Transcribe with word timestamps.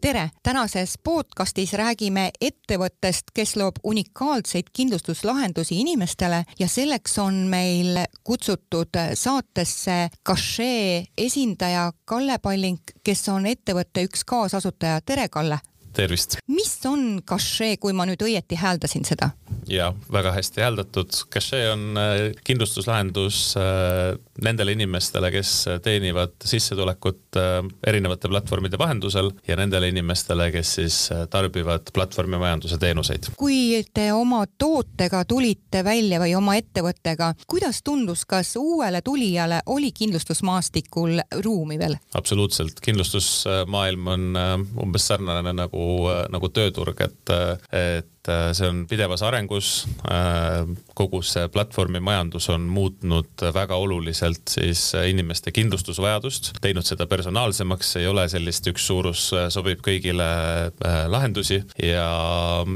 tere, 0.00 0.30
tänases 0.42 0.94
podcastis 1.04 1.72
räägime 1.72 2.30
ettevõttest, 2.40 3.32
kes 3.34 3.56
loob 3.56 3.80
unikaalseid 3.84 4.70
kindlustuslahendusi 4.72 5.80
inimestele 5.80 6.44
ja 6.58 6.68
selleks 6.68 7.18
on 7.18 7.34
meil 7.50 7.98
kutsutud 8.24 8.98
saatesse 9.14 10.08
Cachet 10.26 11.10
esindaja 11.18 11.92
Kalle 12.04 12.38
Palling, 12.38 12.78
kes 13.04 13.28
on 13.28 13.46
ettevõtte 13.46 14.06
üks 14.06 14.24
kaasasutaja. 14.24 15.00
tere, 15.00 15.28
Kalle! 15.28 15.58
Tervist! 15.98 16.38
mis 16.46 16.78
on 16.86 17.22
Cachet, 17.26 17.78
kui 17.82 17.94
ma 17.96 18.06
nüüd 18.08 18.22
õieti 18.24 18.58
hääldasin 18.58 19.06
seda? 19.08 19.32
ja 19.68 19.92
väga 20.12 20.32
hästi 20.32 20.60
hääldatud. 20.60 21.10
Cachet 21.32 21.72
on 21.72 21.96
äh, 21.96 22.32
kindlustuslahendus 22.44 23.56
äh, 23.56 24.18
nendele 24.42 24.72
inimestele, 24.72 25.30
kes 25.32 25.52
teenivad 25.84 26.36
sissetulekut 26.44 27.36
äh, 27.36 27.60
erinevate 27.86 28.28
platvormide 28.28 28.78
vahendusel 28.78 29.30
ja 29.48 29.56
nendele 29.56 29.88
inimestele, 29.92 30.50
kes 30.52 30.74
siis 30.78 30.98
tarbivad 31.30 31.92
platvormimajanduse 31.94 32.78
teenuseid. 32.78 33.30
kui 33.36 33.84
te 33.94 34.08
oma 34.12 34.44
tootega 34.58 35.24
tulite 35.28 35.84
välja 35.84 36.20
või 36.22 36.34
oma 36.38 36.56
ettevõttega, 36.58 37.32
kuidas 37.46 37.82
tundus, 37.84 38.24
kas 38.28 38.54
uuele 38.56 39.02
tulijale 39.02 39.60
oli 39.66 39.92
kindlustusmaastikul 39.92 41.20
ruumi 41.44 41.78
veel? 41.78 41.98
absoluutselt, 42.14 42.80
kindlustusmaailm 42.84 44.06
on 44.14 44.42
umbes 44.82 45.08
sarnane 45.12 45.52
nagu, 45.52 45.87
nagu 46.32 46.50
tööturg, 46.54 47.00
et, 47.04 47.32
et 47.74 48.30
äh, 48.30 48.50
see 48.56 48.68
on 48.68 48.84
pidevas 48.90 49.22
arengus. 49.26 49.70
Äh, 50.10 50.68
kogu 50.98 51.20
see 51.26 51.48
platvormimajandus 51.52 52.48
on 52.54 52.66
muutnud 52.72 53.44
väga 53.54 53.78
oluliselt 53.78 54.54
siis 54.54 54.90
inimeste 55.08 55.52
kindlustusvajadust, 55.54 56.54
teinud 56.64 56.86
seda 56.88 57.08
personaalsemaks, 57.10 57.94
ei 58.00 58.08
ole 58.10 58.28
sellist 58.30 58.66
üks 58.72 58.88
suurus 58.90 59.28
sobib 59.54 59.82
kõigile 59.84 60.28
äh, 60.70 60.98
lahendusi 61.10 61.62
ja 61.82 62.08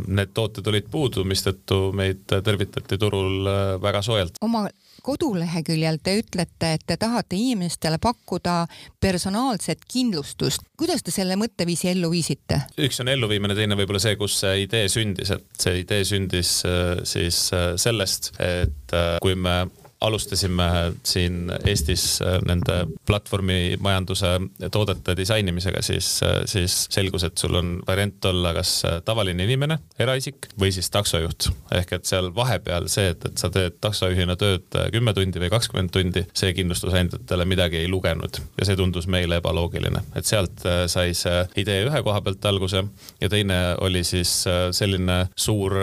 need 0.07 0.35
tooted 0.37 0.69
olid 0.73 0.89
puudu, 0.93 1.27
mistõttu 1.29 1.91
meid 1.97 2.25
tervitati 2.33 2.99
turul 3.01 3.47
väga 3.83 4.03
soojalt. 4.05 4.43
oma 4.43 4.67
koduleheküljel 5.03 5.99
te 6.03 6.17
ütlete, 6.21 6.73
et 6.77 6.87
te 6.87 6.97
tahate 7.01 7.37
inimestele 7.37 7.99
pakkuda 8.03 8.67
personaalset 9.01 9.85
kindlustust. 9.93 10.63
kuidas 10.77 11.03
te 11.03 11.15
selle 11.15 11.37
mõtteviisi 11.41 11.91
ellu 11.93 12.11
viisite? 12.13 12.63
üks 12.79 13.01
on 13.03 13.13
elluviimine, 13.13 13.57
teine 13.59 13.79
võib-olla 13.79 14.03
see, 14.03 14.17
kus 14.21 14.39
see 14.45 14.65
idee 14.67 14.89
sündis, 14.93 15.35
et 15.35 15.47
see 15.67 15.83
idee 15.83 16.05
sündis 16.09 16.57
äh, 16.69 17.03
siis 17.09 17.45
äh, 17.57 17.73
sellest, 17.81 18.33
et 18.39 18.97
äh, 18.97 19.17
kui 19.23 19.35
me 19.35 19.65
alustasime 20.03 20.93
siin 21.03 21.53
Eestis 21.67 22.23
äh, 22.23 22.39
nende 22.47 22.87
platvormimajanduse 23.07 24.33
toodete 24.73 25.17
disainimisega, 25.17 25.83
siis, 25.83 26.09
äh, 26.27 26.43
siis 26.51 26.87
selgus, 26.91 27.25
et 27.25 27.39
sul 27.39 27.55
on 27.59 27.73
variant 27.87 28.25
olla 28.25 28.55
kas 28.57 28.75
äh, 28.89 28.99
tavaline 29.05 29.47
inimene, 29.47 29.79
eraisik 29.99 30.51
või 30.61 30.73
siis 30.75 30.91
taksojuht. 30.91 31.51
ehk 31.79 31.93
et 31.93 32.09
seal 32.09 32.33
vahepeal 32.35 32.89
see, 32.93 33.13
et, 33.15 33.27
et 33.31 33.39
sa 33.39 33.51
teed 33.53 33.79
taksojuhina 33.81 34.37
tööd 34.37 34.79
kümme 34.93 35.15
tundi 35.15 35.41
või 35.43 35.51
kakskümmend 35.53 35.93
tundi, 35.95 36.25
see 36.35 36.53
kindlustusandjatele 36.57 37.47
midagi 37.49 37.83
ei 37.83 37.91
lugenud 37.91 38.41
ja 38.59 38.67
see 38.67 38.77
tundus 38.77 39.07
meile 39.07 39.39
ebaloogiline, 39.41 40.03
et 40.19 40.29
sealt 40.29 40.65
sai 40.91 41.15
see 41.17 41.45
idee 41.63 41.87
ühe 41.87 42.03
koha 42.03 42.21
pealt 42.25 42.45
alguse 42.51 42.83
ja 43.21 43.31
teine 43.33 43.61
oli 43.81 44.03
siis 44.07 44.33
selline 44.75 45.19
suur 45.37 45.77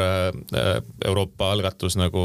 Euroopa 1.05 1.51
algatus 1.53 1.97
nagu 1.99 2.21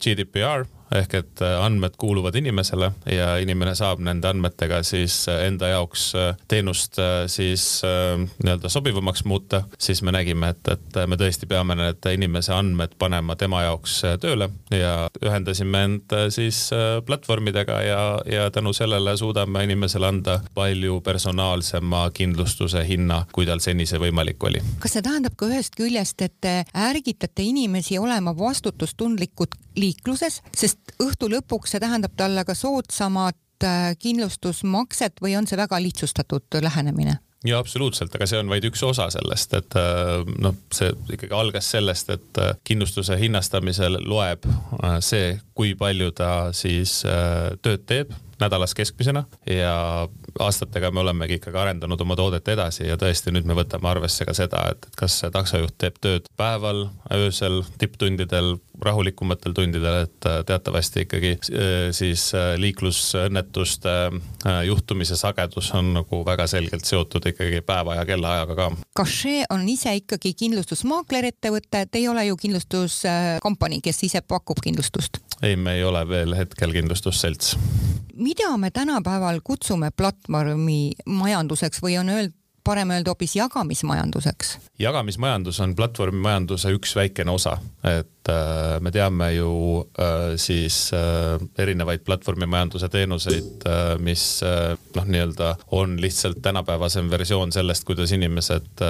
GDPR 0.00 0.64
ehk 0.94 1.14
et 1.18 1.42
äh, 1.42 1.56
andmed 1.64 1.96
kuuluvad 1.98 2.34
inimesele 2.38 2.90
ja 3.10 3.34
inimene 3.42 3.74
saab 3.74 4.02
nende 4.04 4.28
andmetega 4.30 4.82
siis 4.86 5.24
äh, 5.28 5.44
enda 5.48 5.70
jaoks 5.72 6.06
äh, 6.18 6.36
teenust 6.48 6.98
siis 7.26 7.64
nii-öelda 7.84 8.68
sobivamaks 8.68 9.24
muuta, 9.24 9.62
siis 9.80 10.02
me 10.02 10.12
nägime, 10.14 10.52
et, 10.54 10.68
et 10.68 10.98
me 11.10 11.16
tõesti 11.18 11.48
peame 11.50 11.74
need 11.78 12.06
inimese 12.12 12.52
andmed 12.54 12.94
panema 12.98 13.36
tema 13.36 13.64
jaoks 13.64 13.96
tööle 14.22 14.48
ja 14.70 15.08
ühendasime 15.24 15.82
end 15.88 16.14
siis 16.34 16.68
platvormidega 17.06 17.80
ja, 17.82 18.00
ja 18.30 18.46
tänu 18.54 18.72
sellele 18.76 19.16
suudame 19.18 19.64
inimesele 19.66 20.08
anda 20.08 20.38
palju 20.54 21.00
personaalsema 21.04 22.06
kindlustuse 22.14 22.84
hinna, 22.88 23.24
kui 23.32 23.48
tal 23.48 23.62
seni 23.64 23.86
see 23.90 24.00
võimalik 24.02 24.46
oli. 24.46 24.62
kas 24.82 24.96
see 24.96 25.04
tähendab 25.04 25.36
ka 25.40 25.50
ühest 25.50 25.76
küljest, 25.78 26.22
et 26.22 26.36
te 26.44 26.56
ärgitate 26.86 27.46
inimesi 27.46 27.98
olema 27.98 28.36
vastutustundlikud 28.38 29.58
liikluses, 29.76 30.40
sest 30.54 30.83
õhtu 31.02 31.30
lõpuks 31.32 31.74
see 31.74 31.82
tähendab 31.82 32.14
talle 32.16 32.44
ka 32.44 32.56
soodsamat 32.56 33.66
äh, 33.66 33.92
kindlustusmakset 33.98 35.22
või 35.22 35.36
on 35.38 35.48
see 35.50 35.60
väga 35.60 35.80
lihtsustatud 35.82 36.60
lähenemine? 36.62 37.18
ja 37.44 37.58
absoluutselt, 37.60 38.14
aga 38.16 38.26
see 38.26 38.38
on 38.40 38.48
vaid 38.48 38.64
üks 38.64 38.80
osa 38.86 39.10
sellest, 39.12 39.56
et 39.58 39.76
äh, 39.76 40.22
noh, 40.40 40.56
see 40.72 40.92
ikkagi 41.12 41.34
algas 41.36 41.70
sellest, 41.76 42.12
et 42.14 42.40
äh, 42.40 42.54
kindlustuse 42.64 43.18
hinnastamisel 43.20 44.00
loeb 44.08 44.48
see, 45.04 45.34
kui 45.54 45.74
palju 45.78 46.12
ta 46.16 46.30
siis 46.56 47.02
tööd 47.62 47.84
teeb 47.88 48.14
nädalas 48.40 48.74
keskmisena 48.74 49.24
ja 49.50 50.08
aastatega 50.38 50.90
me 50.90 51.00
olemegi 51.00 51.38
ikkagi 51.38 51.58
arendanud 51.58 52.00
oma 52.00 52.16
toodet 52.16 52.48
edasi 52.48 52.88
ja 52.88 52.98
tõesti 53.00 53.32
nüüd 53.34 53.46
me 53.48 53.56
võtame 53.58 53.88
arvesse 53.90 54.26
ka 54.26 54.34
seda, 54.36 54.64
et 54.74 54.88
kas 54.98 55.20
taksojuht 55.32 55.76
teeb 55.78 55.98
tööd 56.02 56.28
päeval, 56.38 56.88
öösel, 57.14 57.62
tipptundidel, 57.78 58.56
rahulikumatel 58.82 59.54
tundidel, 59.54 60.04
et 60.04 60.26
äh, 60.26 60.40
teatavasti 60.46 61.04
ikkagi 61.04 61.32
äh, 61.36 61.72
siis 61.94 62.26
äh, 62.34 62.54
liiklusõnnetuste 62.58 63.94
juhtumise 64.66 65.16
sagedus 65.16 65.70
on 65.78 65.92
nagu 65.94 66.20
väga 66.26 66.46
selgelt 66.50 66.84
seotud 66.88 67.26
ikkagi 67.30 67.62
päeva 67.66 67.98
ja 68.00 68.04
kellaajaga 68.08 68.56
ka. 68.58 68.70
Cachet 68.98 69.46
on 69.54 69.66
ise 69.68 69.94
ikkagi 70.00 70.34
kindlustusmaaklerettevõte, 70.42 71.86
te 71.86 72.00
ei 72.00 72.08
ole 72.08 72.26
ju 72.28 72.36
kindlustuskompanii, 72.40 73.80
kes 73.84 74.02
ise 74.08 74.24
pakub 74.26 74.60
kindlustust? 74.64 75.22
Ei, 75.44 75.56
me 75.56 75.78
ei 75.78 75.84
ole 75.84 76.06
veel 76.08 76.36
hetkel 76.36 76.72
kindlustusselts 76.72 77.56
mida 78.14 78.56
me 78.56 78.70
tänapäeval 78.70 79.40
kutsume 79.44 79.90
platvormi 79.90 80.92
majanduseks 81.06 81.82
või 81.82 81.98
on 81.98 82.12
öeld-, 82.14 82.36
parem 82.64 82.90
öelda 82.90 83.10
hoopis 83.12 83.36
jagamismajanduseks? 83.36 84.58
jagamismajandus 84.78 85.60
on 85.60 85.74
platvormimajanduse 85.76 86.72
üks 86.78 86.96
väikene 86.96 87.30
osa, 87.30 87.58
et 87.84 88.10
äh, 88.28 88.80
me 88.80 88.90
teame 88.90 89.30
ju 89.34 89.84
äh, 89.98 90.34
siis 90.40 90.90
äh, 90.94 91.36
erinevaid 91.58 92.04
platvormimajanduse 92.06 92.88
teenuseid, 92.92 93.64
mis 94.04 94.24
noh, 94.42 95.06
nii-öelda 95.08 95.50
on 95.76 95.96
lihtsalt 96.00 96.40
tänapäevasem 96.42 97.08
versioon 97.10 97.52
sellest, 97.52 97.84
kuidas 97.84 98.12
inimesed 98.12 98.82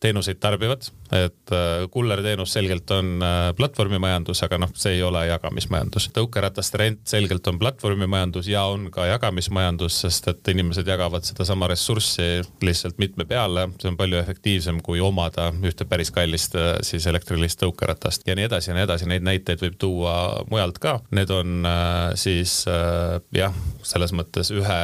teenuseid 0.00 0.38
tarbivad. 0.40 0.88
et 1.12 1.50
kullerteenus 1.90 2.52
selgelt 2.52 2.90
on 2.90 3.22
platvormimajandus, 3.56 4.42
aga 4.44 4.58
noh, 4.60 4.72
see 4.76 4.98
ei 4.98 5.02
ole 5.02 5.24
jagamismajandus. 5.26 6.10
tõukerataste 6.14 6.78
rent 6.78 7.00
selgelt 7.08 7.46
on 7.48 7.58
platvormimajandus 7.58 8.48
ja 8.48 8.64
on 8.68 8.90
ka 8.92 9.06
jagamismajandus, 9.06 10.00
sest 10.04 10.28
et 10.28 10.52
inimesed 10.52 10.86
jagavad 10.86 11.24
sedasama 11.24 11.70
ressurssi 11.72 12.42
lihtsalt 12.62 12.98
mitme 12.98 13.24
peale, 13.24 13.68
see 13.80 13.90
on 13.90 13.96
palju 13.96 14.20
efektiivsem 14.20 14.82
kui 14.84 15.00
omada 15.00 15.48
ühte 15.64 15.88
päris 15.88 16.12
kallist 16.14 16.56
siis 16.82 17.06
elektrilist 17.06 17.62
tõukeratast 17.62 18.28
ja 18.28 18.36
nii 18.36 18.47
edasi 18.47 18.47
ja 18.68 18.74
nii 18.76 18.84
edasi, 18.86 19.08
neid 19.10 19.24
näiteid 19.26 19.62
võib 19.62 19.76
tuua 19.80 20.14
mujalt 20.50 20.78
ka. 20.82 20.98
Need 21.14 21.30
on 21.34 21.66
äh, 21.68 22.14
siis 22.18 22.60
äh, 22.70 23.18
jah, 23.34 23.54
selles 23.86 24.12
mõttes 24.16 24.52
ühe 24.54 24.78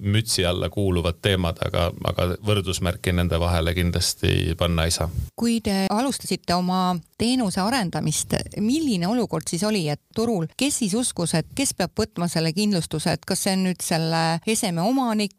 mütsi 0.00 0.44
alla 0.48 0.70
kuuluvad 0.72 1.20
teemad, 1.22 1.60
aga, 1.64 1.88
aga 2.10 2.28
võrdusmärki 2.46 3.14
nende 3.16 3.40
vahele 3.40 3.74
kindlasti 3.76 4.54
panna 4.58 4.88
ei 4.88 4.94
saa. 4.94 5.10
kui 5.38 5.60
te 5.64 5.86
alustasite 5.90 6.54
oma 6.54 6.96
teenuse 7.18 7.60
arendamist, 7.60 8.34
milline 8.62 9.08
olukord 9.08 9.48
siis 9.50 9.62
oli, 9.66 9.86
et 9.88 10.00
turul, 10.14 10.48
kes 10.58 10.82
siis 10.82 10.94
uskus, 10.98 11.34
et 11.38 11.48
kes 11.54 11.74
peab 11.78 11.94
võtma 11.98 12.28
selle 12.30 12.52
kindlustuse, 12.56 13.14
et 13.14 13.24
kas 13.26 13.46
see 13.46 13.56
on 13.56 13.66
nüüd 13.68 13.82
selle 13.84 14.22
eseme 14.46 14.82
omanik, 14.82 15.36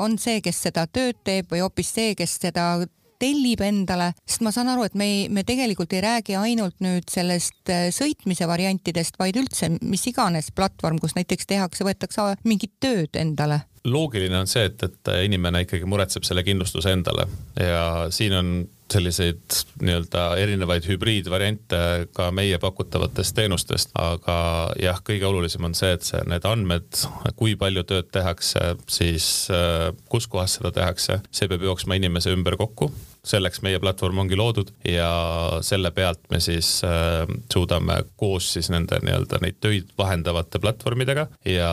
on 0.00 0.18
see, 0.20 0.42
kes 0.44 0.66
seda 0.68 0.86
tööd 0.86 1.22
teeb 1.24 1.50
või 1.52 1.62
hoopis 1.64 1.94
see, 1.96 2.14
kes 2.18 2.38
seda 2.42 2.66
tellib 3.20 3.62
endale, 3.64 4.12
sest 4.26 4.44
ma 4.46 4.52
saan 4.54 4.70
aru, 4.72 4.86
et 4.86 4.94
me 4.98 5.08
me 5.30 5.44
tegelikult 5.46 5.92
ei 5.96 6.02
räägi 6.04 6.36
ainult 6.38 6.76
nüüd 6.84 7.08
sellest 7.10 7.70
äh, 7.72 7.88
sõitmise 7.94 8.48
variantidest, 8.48 9.18
vaid 9.18 9.38
üldse 9.40 9.70
mis 9.80 10.06
iganes 10.10 10.52
platvorm, 10.54 11.00
kus 11.02 11.16
näiteks 11.16 11.46
tehakse, 11.46 11.86
võetakse 11.86 12.34
mingit 12.44 12.76
tööd 12.80 13.16
endale. 13.16 13.62
Loogiline 13.86 14.40
on 14.40 14.48
see, 14.50 14.66
et, 14.66 14.82
et 14.82 15.12
inimene 15.24 15.62
ikkagi 15.62 15.86
muretseb 15.86 16.26
selle 16.26 16.42
kindlustuse 16.46 16.90
endale. 16.90 17.28
Ja 17.60 18.08
siin 18.10 18.34
on 18.34 18.54
selliseid 18.92 19.58
nii-öelda 19.82 20.26
erinevaid 20.38 20.86
hübriidvariante 20.86 21.80
ka 22.16 22.28
meie 22.34 22.58
pakutavatest 22.62 23.34
teenustest, 23.36 23.90
aga 23.98 24.38
jah, 24.80 25.00
kõige 25.06 25.26
olulisem 25.28 25.66
on 25.66 25.74
see, 25.74 25.92
et 25.96 26.06
see, 26.06 26.22
need 26.30 26.46
andmed, 26.48 27.02
kui 27.38 27.56
palju 27.58 27.82
tööd 27.88 28.12
tehakse, 28.14 28.76
siis 28.90 29.48
äh, 29.50 29.90
kus 30.12 30.30
kohas 30.30 30.58
seda 30.58 30.72
tehakse, 30.76 31.20
see 31.34 31.50
peab 31.50 31.66
jooksma 31.66 31.98
inimese 31.98 32.34
ümber 32.36 32.58
kokku 32.60 32.92
selleks 33.26 33.62
meie 33.64 33.80
platvorm 33.82 34.22
ongi 34.24 34.38
loodud 34.38 34.70
ja 34.86 35.08
selle 35.66 35.90
pealt 35.94 36.22
me 36.30 36.40
siis 36.42 36.78
äh, 36.86 37.24
suudame 37.52 37.98
koos 38.20 38.52
siis 38.56 38.70
nende 38.72 39.00
nii-öelda 39.02 39.40
neid 39.42 39.58
töid 39.62 39.90
vahendavate 39.98 40.60
platvormidega 40.62 41.26
ja 41.50 41.70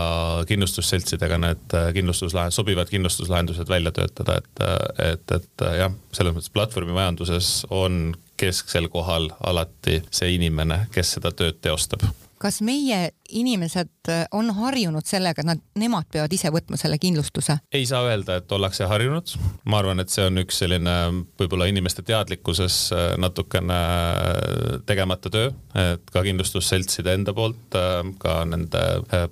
kindlustusseltsidega 0.49 1.39
need 1.45 1.77
äh, 1.77 1.91
kindlustuslahend-, 1.97 2.55
sobivad 2.55 2.91
kindlustuslahendused 2.91 3.69
välja 3.69 3.93
töötada, 3.95 4.39
et, 4.41 4.65
et, 5.05 5.37
et 5.37 5.65
jah, 5.79 5.93
selles 6.15 6.35
mõttes 6.35 6.53
platvormimajanduses 6.53 7.53
on 7.73 8.13
kesksel 8.39 8.89
kohal 8.91 9.29
alati 9.45 10.01
see 10.11 10.35
inimene, 10.37 10.85
kes 10.93 11.17
seda 11.17 11.31
tööd 11.35 11.61
teostab. 11.63 12.03
Kas 12.43 12.59
meie 12.65 13.13
inimesed 13.33 14.09
äh, 14.09 14.25
on 14.31 14.51
harjunud 14.53 15.05
sellega, 15.07 15.41
et 15.41 15.47
nad, 15.47 15.61
nemad 15.79 16.07
peavad 16.11 16.33
ise 16.33 16.51
võtma 16.53 16.77
selle 16.79 16.99
kindlustuse? 17.01 17.57
ei 17.73 17.85
saa 17.89 18.03
öelda, 18.07 18.37
et 18.39 18.51
ollakse 18.51 18.87
harjunud. 18.89 19.33
ma 19.69 19.79
arvan, 19.81 20.01
et 20.03 20.13
see 20.13 20.25
on 20.27 20.41
üks 20.43 20.59
selline 20.63 20.95
võib-olla 21.39 21.67
inimeste 21.71 22.05
teadlikkuses 22.07 22.77
äh, 22.95 23.05
natukene 23.21 23.79
äh, 23.79 24.79
tegemata 24.89 25.31
töö, 25.33 25.51
et 25.79 26.13
ka 26.13 26.23
kindlustusseltside 26.25 27.15
enda 27.17 27.33
poolt, 27.35 27.75
ka 28.21 28.33
nende 28.45 28.81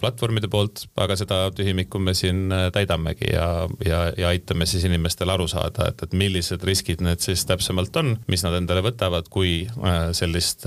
platvormide 0.01 0.50
poolt, 0.51 0.86
aga 1.01 1.15
seda 1.19 1.39
tühimikku 1.56 2.00
me 2.01 2.13
siin 2.18 2.51
täidamegi 2.74 3.30
ja, 3.33 3.48
ja, 3.86 4.01
ja 4.18 4.31
aitame 4.31 4.65
siis 4.69 4.86
inimestel 4.88 5.30
aru 5.33 5.48
saada, 5.51 5.89
et, 5.92 6.01
et 6.07 6.15
millised 6.18 6.63
riskid 6.68 7.03
need 7.06 7.21
siis 7.24 7.44
täpsemalt 7.50 7.95
on, 8.01 8.15
mis 8.31 8.45
nad 8.45 8.57
endale 8.57 8.83
võtavad, 8.86 9.30
kui 9.31 9.68
sellist 10.18 10.65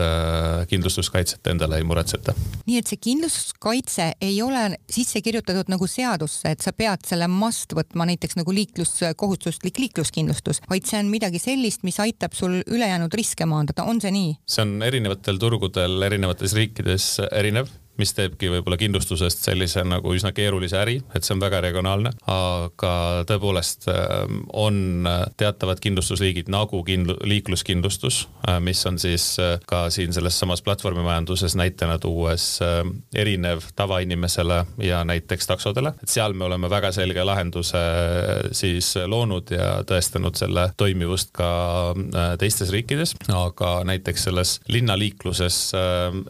kindlustuskaitset 0.70 1.52
endale 1.54 1.80
ei 1.80 1.88
muretseta 1.88 2.34
nii 2.64 2.80
et 2.80 2.90
see 2.90 3.00
kindlustuskaitse 3.24 4.12
ei 4.20 4.42
ole 4.42 4.76
sisse 4.90 5.20
kirjutatud 5.24 5.70
nagu 5.72 5.86
seadusse, 5.88 6.50
et 6.52 6.60
sa 6.60 6.72
pead 6.76 7.06
selle 7.08 7.28
must 7.30 7.72
võtma 7.76 8.06
näiteks 8.08 8.36
nagu 8.36 8.52
liiklus, 8.52 8.98
kohustuslik 9.16 9.78
liikluskindlustus, 9.80 10.60
vaid 10.70 10.84
see 10.88 11.00
on 11.00 11.08
midagi 11.12 11.40
sellist, 11.40 11.84
mis 11.88 12.00
aitab 12.04 12.36
sul 12.36 12.60
ülejäänud 12.66 13.14
riske 13.14 13.48
maandada, 13.48 13.86
on 13.88 14.02
see 14.04 14.12
nii? 14.14 14.34
see 14.44 14.66
on 14.66 14.76
erinevatel 14.84 15.40
turgudel 15.40 16.04
erinevates 16.04 16.52
riikides 16.58 17.08
erinev 17.30 17.72
mis 18.00 18.14
teebki 18.16 18.50
võib-olla 18.52 18.78
kindlustusest 18.80 19.44
sellise 19.46 19.84
nagu 19.86 20.14
üsna 20.14 20.32
keerulise 20.34 20.78
äri, 20.80 20.96
et 21.14 21.26
see 21.26 21.34
on 21.36 21.42
väga 21.42 21.60
regionaalne, 21.64 22.10
aga 22.30 22.94
tõepoolest 23.28 23.88
ähm, 23.92 24.42
on 24.52 25.06
teatavad 25.38 25.80
kindlustusliigid 25.82 26.50
nagu 26.52 26.80
kindlu-, 26.86 27.18
liikluskindlustus, 27.28 28.24
äh, 28.48 28.58
mis 28.64 28.82
on 28.86 28.98
siis 28.98 29.34
äh, 29.42 29.58
ka 29.70 29.86
siin 29.94 30.14
selles 30.16 30.38
samas 30.38 30.62
platvormimajanduses 30.66 31.56
näitena 31.58 31.98
tuues 32.02 32.58
ähm, 32.64 32.96
erinev 33.14 33.68
tavainimesele 33.76 34.64
ja 34.82 35.04
näiteks 35.04 35.46
taksodele, 35.50 35.94
et 36.02 36.10
seal 36.12 36.34
me 36.34 36.48
oleme 36.48 36.70
väga 36.70 36.92
selge 36.96 37.24
lahenduse 37.24 37.78
äh, 37.78 38.50
siis 38.52 38.94
loonud 39.06 39.54
ja 39.54 39.70
tõestanud 39.86 40.36
selle 40.38 40.68
toimivust 40.76 41.32
ka 41.34 41.48
teistes 42.38 42.70
riikides, 42.72 43.14
aga 43.32 43.70
näiteks 43.86 44.26
selles 44.28 44.54
linnaliikluses 44.70 45.56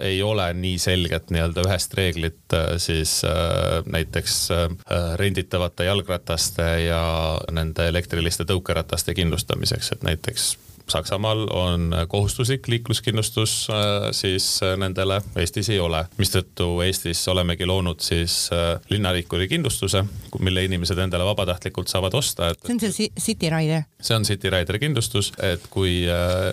ei 0.03 0.23
ole 0.23 0.47
nii 0.57 0.79
selget 0.81 1.31
nii-öelda 1.35 1.54
nii-öelda 1.55 1.71
ühest 1.71 1.95
reeglit 1.95 2.53
äh, 2.53 2.77
siis 2.79 3.23
äh, 3.25 3.83
näiteks 3.87 4.51
äh, 4.51 4.69
renditavate 5.17 5.85
jalgrataste 5.85 6.63
ja 6.87 7.39
nende 7.53 7.89
elektriliste 7.89 8.45
tõukerataste 8.45 9.15
kindlustamiseks, 9.15 9.93
et 9.93 10.03
näiteks 10.03 10.57
Saksamaal 10.91 11.47
on 11.57 11.95
kohustuslik 12.09 12.69
liikluskindlustus 12.69 13.69
siis 14.13 14.47
nendele, 14.77 15.21
Eestis 15.41 15.71
ei 15.73 15.79
ole, 15.81 16.05
mistõttu 16.21 16.69
Eestis 16.85 17.23
olemegi 17.33 17.67
loonud 17.67 18.03
siis 18.05 18.51
linnaliikuri 18.91 19.49
kindlustuse, 19.49 20.05
mille 20.45 20.65
inimesed 20.69 21.01
endale 21.07 21.25
vabatahtlikult 21.25 21.89
saavad 21.89 22.15
osta, 22.15 22.53
et. 22.53 22.61
see 22.67 22.77
on 22.77 22.83
see 22.85 23.11
City 23.21 23.51
Rider? 23.53 23.89
see 24.01 24.17
on 24.17 24.29
City 24.29 24.53
Rider 24.53 24.79
kindlustus, 24.83 25.33
et 25.43 25.65
kui 25.73 26.03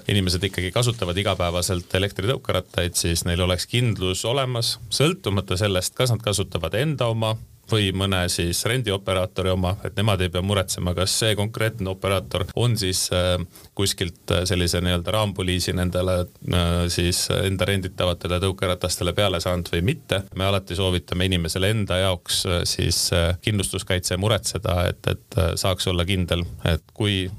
inimesed 0.07 0.44
ikkagi 0.48 0.72
kasutavad 0.72 1.18
igapäevaselt 1.18 1.94
elektritõukerattaid, 2.00 2.95
siis 2.95 3.25
neil 3.27 3.44
oleks 3.44 3.68
kindlus 3.72 4.24
olemas, 4.25 4.77
sõltumata 4.94 5.60
sellest, 5.60 5.95
kas 5.98 6.13
nad 6.16 6.24
kasutavad 6.24 6.75
enda 6.80 7.12
oma 7.12 7.36
või 7.71 7.91
mõne 7.95 8.23
siis 8.31 8.63
rendioperaatori 8.68 9.51
oma, 9.53 9.75
et 9.85 9.95
nemad 9.97 10.21
ei 10.21 10.31
pea 10.33 10.44
muretsema, 10.45 10.94
kas 10.97 11.13
see 11.21 11.35
konkreetne 11.39 11.89
operaator 11.91 12.45
on 12.59 12.75
siis 12.77 13.06
äh, 13.15 13.35
kuskilt 13.77 14.31
äh, 14.31 14.44
sellise 14.50 14.81
nii-öelda 14.83 15.13
raampoliisi 15.15 15.73
nendele 15.77 16.18
äh, 16.21 16.69
siis 16.91 17.23
enda 17.35 17.65
renditavatele 17.69 18.41
tõukeratastele 18.44 19.13
peale 19.18 19.41
saanud 19.44 19.71
või 19.71 19.81
mitte. 19.91 20.23
me 20.35 20.45
alati 20.45 20.75
soovitame 20.75 21.25
inimesele 21.29 21.69
enda 21.71 21.97
jaoks 22.01 22.44
siis 22.68 22.97
kindlustuskaitse 23.41 24.17
muretseda, 24.17 24.75
et, 24.89 25.07
et 25.07 25.38
saaks 25.59 25.88
olla 25.88 26.06
kindel, 26.06 26.44
et 26.65 26.83
kui 26.94 27.29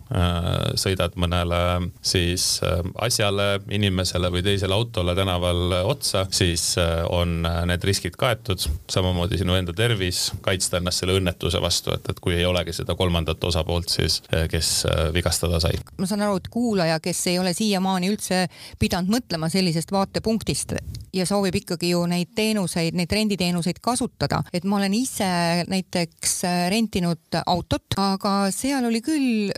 sõidad 0.78 1.16
mõnele 1.20 1.58
siis 2.04 2.60
asjale, 3.02 3.60
inimesele 3.70 4.30
või 4.32 4.44
teisele 4.46 4.74
autole 4.74 5.14
tänaval 5.18 5.76
otsa, 5.82 6.24
siis 6.30 6.74
on 7.10 7.42
need 7.68 7.84
riskid 7.86 8.16
kaetud, 8.20 8.62
samamoodi 8.90 9.40
sinu 9.40 9.56
enda 9.58 9.74
tervis, 9.76 10.21
siis 10.22 10.40
kaitsta 10.42 10.78
ennast 10.78 11.02
selle 11.02 11.16
õnnetuse 11.18 11.60
vastu, 11.62 11.92
et, 11.94 12.08
et 12.10 12.20
kui 12.22 12.34
ei 12.36 12.46
olegi 12.46 12.74
seda 12.76 12.94
kolmandat 12.98 13.44
osapoolt 13.44 13.90
siis, 13.92 14.20
eh, 14.32 14.46
kes 14.50 14.70
eh, 14.88 15.04
vigastada 15.14 15.60
sai. 15.62 15.78
ma 15.98 16.08
saan 16.08 16.24
aru, 16.26 16.38
et 16.40 16.48
kuulaja, 16.52 16.98
kes 17.02 17.26
ei 17.32 17.38
ole 17.38 17.54
siiamaani 17.56 18.10
üldse 18.12 18.44
pidanud 18.78 19.12
mõtlema 19.16 19.50
sellisest 19.52 19.92
vaatepunktist 19.92 20.76
ja 21.12 21.26
soovib 21.28 21.56
ikkagi 21.62 21.92
ju 21.92 22.04
neid 22.08 22.32
teenuseid, 22.34 22.96
neid 22.96 23.12
renditeenuseid 23.12 23.82
kasutada, 23.84 24.42
et 24.52 24.64
ma 24.64 24.78
olen 24.78 24.94
ise 24.96 25.28
näiteks 25.70 26.36
eh, 26.48 26.58
rentinud 26.72 27.40
autot, 27.46 27.98
aga 28.00 28.34
seal 28.54 28.86
oli 28.88 29.02
küll 29.04 29.52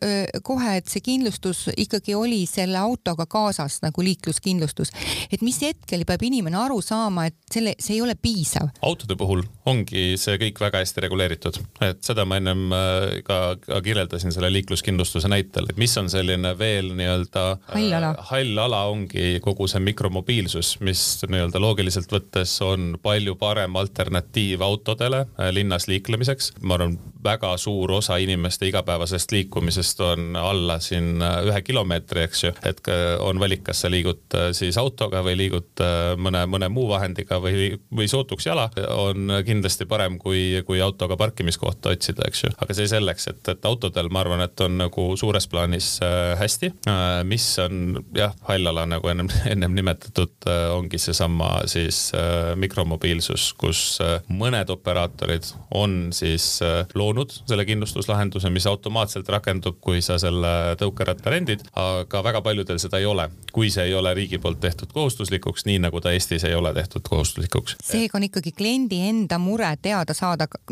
kohe, 0.44 0.76
et 0.78 0.90
see 0.90 1.02
kindlustus 1.04 1.68
ikkagi 1.76 2.14
oli 2.18 2.44
selle 2.50 2.78
autoga 2.80 3.26
kaasas 3.30 3.80
nagu 3.84 4.04
liikluskindlustus. 4.04 4.92
et 5.30 5.42
mis 5.42 5.60
hetkel 5.62 6.04
peab 6.08 6.22
inimene 6.22 6.58
aru 6.58 6.80
saama, 6.82 7.26
et 7.30 7.36
selle, 7.52 7.74
see 7.78 7.98
ei 7.98 8.02
ole 8.02 8.14
piisav? 8.14 8.70
autode 8.82 9.16
puhul 9.16 9.44
ongi 9.66 10.14
see 10.20 10.38
kõik 10.44 10.60
väga 10.66 10.82
hästi 10.82 11.04
reguleeritud, 11.04 11.58
et 11.84 12.00
seda 12.04 12.24
ma 12.28 12.38
ennem 12.40 12.72
äh, 12.74 13.18
ka, 13.26 13.38
ka 13.62 13.80
kirjeldasin 13.84 14.34
selle 14.34 14.50
liikluskindlustuse 14.52 15.30
näitel, 15.32 15.68
et 15.70 15.80
mis 15.80 15.94
on 16.00 16.10
selline 16.12 16.54
veel 16.58 16.92
nii-öelda 16.96 17.44
hall 17.72 17.96
ala, 17.98 18.12
äh, 18.12 18.28
hall 18.30 18.62
ala 18.66 18.84
ongi 18.92 19.40
kogu 19.44 19.68
see 19.70 19.82
mikromobiilsus, 19.84 20.76
mis 20.84 21.02
nii-öelda 21.28 21.62
loogiliselt 21.62 22.12
võttes 22.12 22.56
on 22.64 22.94
palju 23.02 23.36
parem 23.40 23.76
alternatiiv 23.80 24.64
autodele 24.64 25.24
äh, 25.26 25.50
linnas 25.54 25.88
liiklemiseks. 25.90 26.52
ma 26.62 26.78
arvan, 26.78 26.98
väga 27.24 27.54
suur 27.60 27.94
osa 28.00 28.18
inimeste 28.20 28.68
igapäevasest 28.68 29.32
liikumisest 29.32 30.00
on 30.04 30.36
alla 30.36 30.78
siin 30.82 31.22
ühe 31.24 31.62
kilomeetri, 31.64 32.26
eks 32.28 32.44
ju, 32.44 32.52
et 32.68 32.90
on 33.24 33.40
valik, 33.40 33.62
kas 33.64 33.80
sa 33.84 33.90
liigud 33.90 34.36
siis 34.52 34.76
autoga 34.80 35.22
või 35.24 35.38
liigud 35.38 35.80
mõne, 36.20 36.44
mõne 36.50 36.68
muu 36.72 36.84
vahendiga 36.90 37.38
või, 37.40 37.78
või 37.88 38.10
sootuks 38.10 38.44
jala, 38.50 38.68
on 38.92 39.32
kindlasti 39.46 39.88
parem 39.88 40.18
kui 40.20 40.33
kui, 40.34 40.62
kui 40.66 40.80
autoga 40.82 41.16
parkimiskohta 41.16 41.92
otsida, 41.94 42.26
eks 42.26 42.44
ju. 42.44 42.50
aga 42.58 42.74
see 42.76 42.88
selleks, 42.90 43.28
et, 43.30 43.42
et 43.52 43.66
autodel 43.68 44.10
ma 44.12 44.24
arvan, 44.24 44.42
et 44.44 44.60
on 44.64 44.78
nagu 44.80 45.06
suures 45.20 45.46
plaanis 45.50 45.98
äh, 46.02 46.34
hästi. 46.40 46.72
Äh, 46.90 47.22
mis 47.28 47.46
on 47.62 48.00
jah, 48.16 48.34
hall 48.48 48.66
ala 48.70 48.86
nagu 48.90 49.10
ennem, 49.10 49.30
ennem 49.52 49.76
nimetatud, 49.76 50.34
äh, 50.50 50.66
ongi 50.74 50.98
seesama 50.98 51.52
siis 51.70 52.10
mikromobiilsus, 52.58 53.46
kus 53.58 53.98
mõned 54.32 54.70
operaatorid 54.72 55.46
on 55.74 56.10
siis 56.14 56.58
loonud 56.94 57.32
selle 57.44 57.64
kindlustuslahenduse, 57.68 58.50
mis 58.52 58.66
automaatselt 58.70 59.28
rakendub, 59.32 59.78
kui 59.84 60.02
sa 60.04 60.16
selle 60.20 60.74
tõukeratta 60.80 61.32
rendid, 61.32 61.64
aga 61.78 62.22
väga 62.26 62.42
paljudel 62.44 62.80
seda 62.82 63.00
ei 63.02 63.08
ole, 63.08 63.28
kui 63.54 63.70
see 63.74 63.86
ei 63.90 63.96
ole 63.96 64.14
riigi 64.16 64.40
poolt 64.42 64.60
tehtud 64.62 64.92
kohustuslikuks, 64.94 65.66
nii 65.68 65.80
nagu 65.86 66.02
ta 66.02 66.14
Eestis 66.14 66.46
ei 66.48 66.56
ole 66.56 66.74
tehtud 66.76 67.06
kohustuslikuks. 67.08 67.78
seega 67.84 68.18
on 68.18 68.28
ikkagi 68.28 68.54
kliendi 68.56 69.00
enda 69.08 69.38
mure 69.42 69.70
teada 69.82 70.14
saada, 70.14 70.23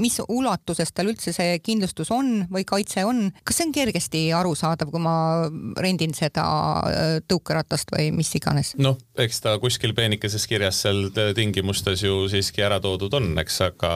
mis 0.02 0.18
ulatuses 0.28 0.92
tal 0.94 1.10
üldse 1.12 1.34
see 1.34 1.58
kindlustus 1.64 2.10
on 2.14 2.46
või 2.52 2.64
kaitse 2.68 3.04
on. 3.08 3.30
kas 3.44 3.60
see 3.60 3.68
on 3.68 3.74
kergesti 3.76 4.22
arusaadav, 4.36 4.90
kui 4.92 5.02
ma 5.02 5.16
rendin 5.82 6.14
seda 6.16 6.44
äh, 6.88 7.16
tõukeratast 7.28 7.94
või 7.94 8.10
mis 8.16 8.32
iganes? 8.38 8.74
noh, 8.78 8.98
eks 9.18 9.42
ta 9.44 9.52
kuskil 9.60 9.92
peenikeses 9.96 10.46
kirjas 10.48 10.78
seal 10.84 11.10
tingimustes 11.36 12.02
ju 12.04 12.24
siiski 12.32 12.62
ära 12.64 12.78
toodud 12.80 13.12
on, 13.18 13.28
eks, 13.42 13.58
aga 13.66 13.90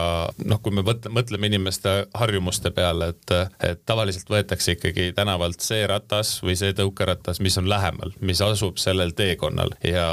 noh, 0.45 0.59
kui 0.61 0.75
me 0.77 0.83
mõtleme 0.85 1.49
inimeste 1.49 1.93
harjumuste 2.17 2.71
peale, 2.75 3.09
et, 3.15 3.33
et 3.65 3.81
tavaliselt 3.87 4.29
võetakse 4.29 4.75
ikkagi 4.75 5.09
tänavalt 5.17 5.63
see 5.65 5.87
ratas 5.89 6.35
või 6.45 6.57
see 6.59 6.75
tõukeratas, 6.77 7.41
mis 7.41 7.57
on 7.57 7.69
lähemal, 7.69 8.13
mis 8.21 8.41
asub 8.45 8.77
sellel 8.81 9.15
teekonnal 9.17 9.73
ja 9.85 10.05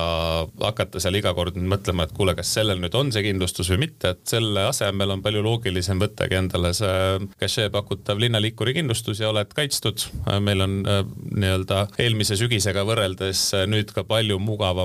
hakata 0.62 1.02
seal 1.02 1.20
iga 1.20 1.34
kord 1.36 1.58
mõtlema, 1.60 2.08
et 2.08 2.16
kuule, 2.16 2.36
kas 2.38 2.54
sellel 2.56 2.80
nüüd 2.80 2.96
on 2.96 3.12
see 3.12 3.26
kindlustus 3.26 3.68
või 3.74 3.84
mitte, 3.84 4.14
et 4.14 4.24
selle 4.28 4.64
asemel 4.70 5.12
on 5.16 5.24
palju 5.24 5.44
loogilisem 5.44 6.00
võttagi 6.00 6.40
endale 6.40 6.72
see 6.76 7.28
cachet 7.36 7.72
pakutav 7.74 8.20
linnaliikuri 8.22 8.76
kindlustus 8.78 9.20
ja 9.20 9.28
oled 9.34 9.52
kaitstud. 9.52 10.08
meil 10.40 10.64
on 10.64 10.80
nii-öelda 10.84 11.86
eelmise 12.00 12.38
sügisega 12.40 12.84
võrreldes 12.88 13.46
nüüd 13.68 13.92
ka 13.92 14.04
palju 14.08 14.40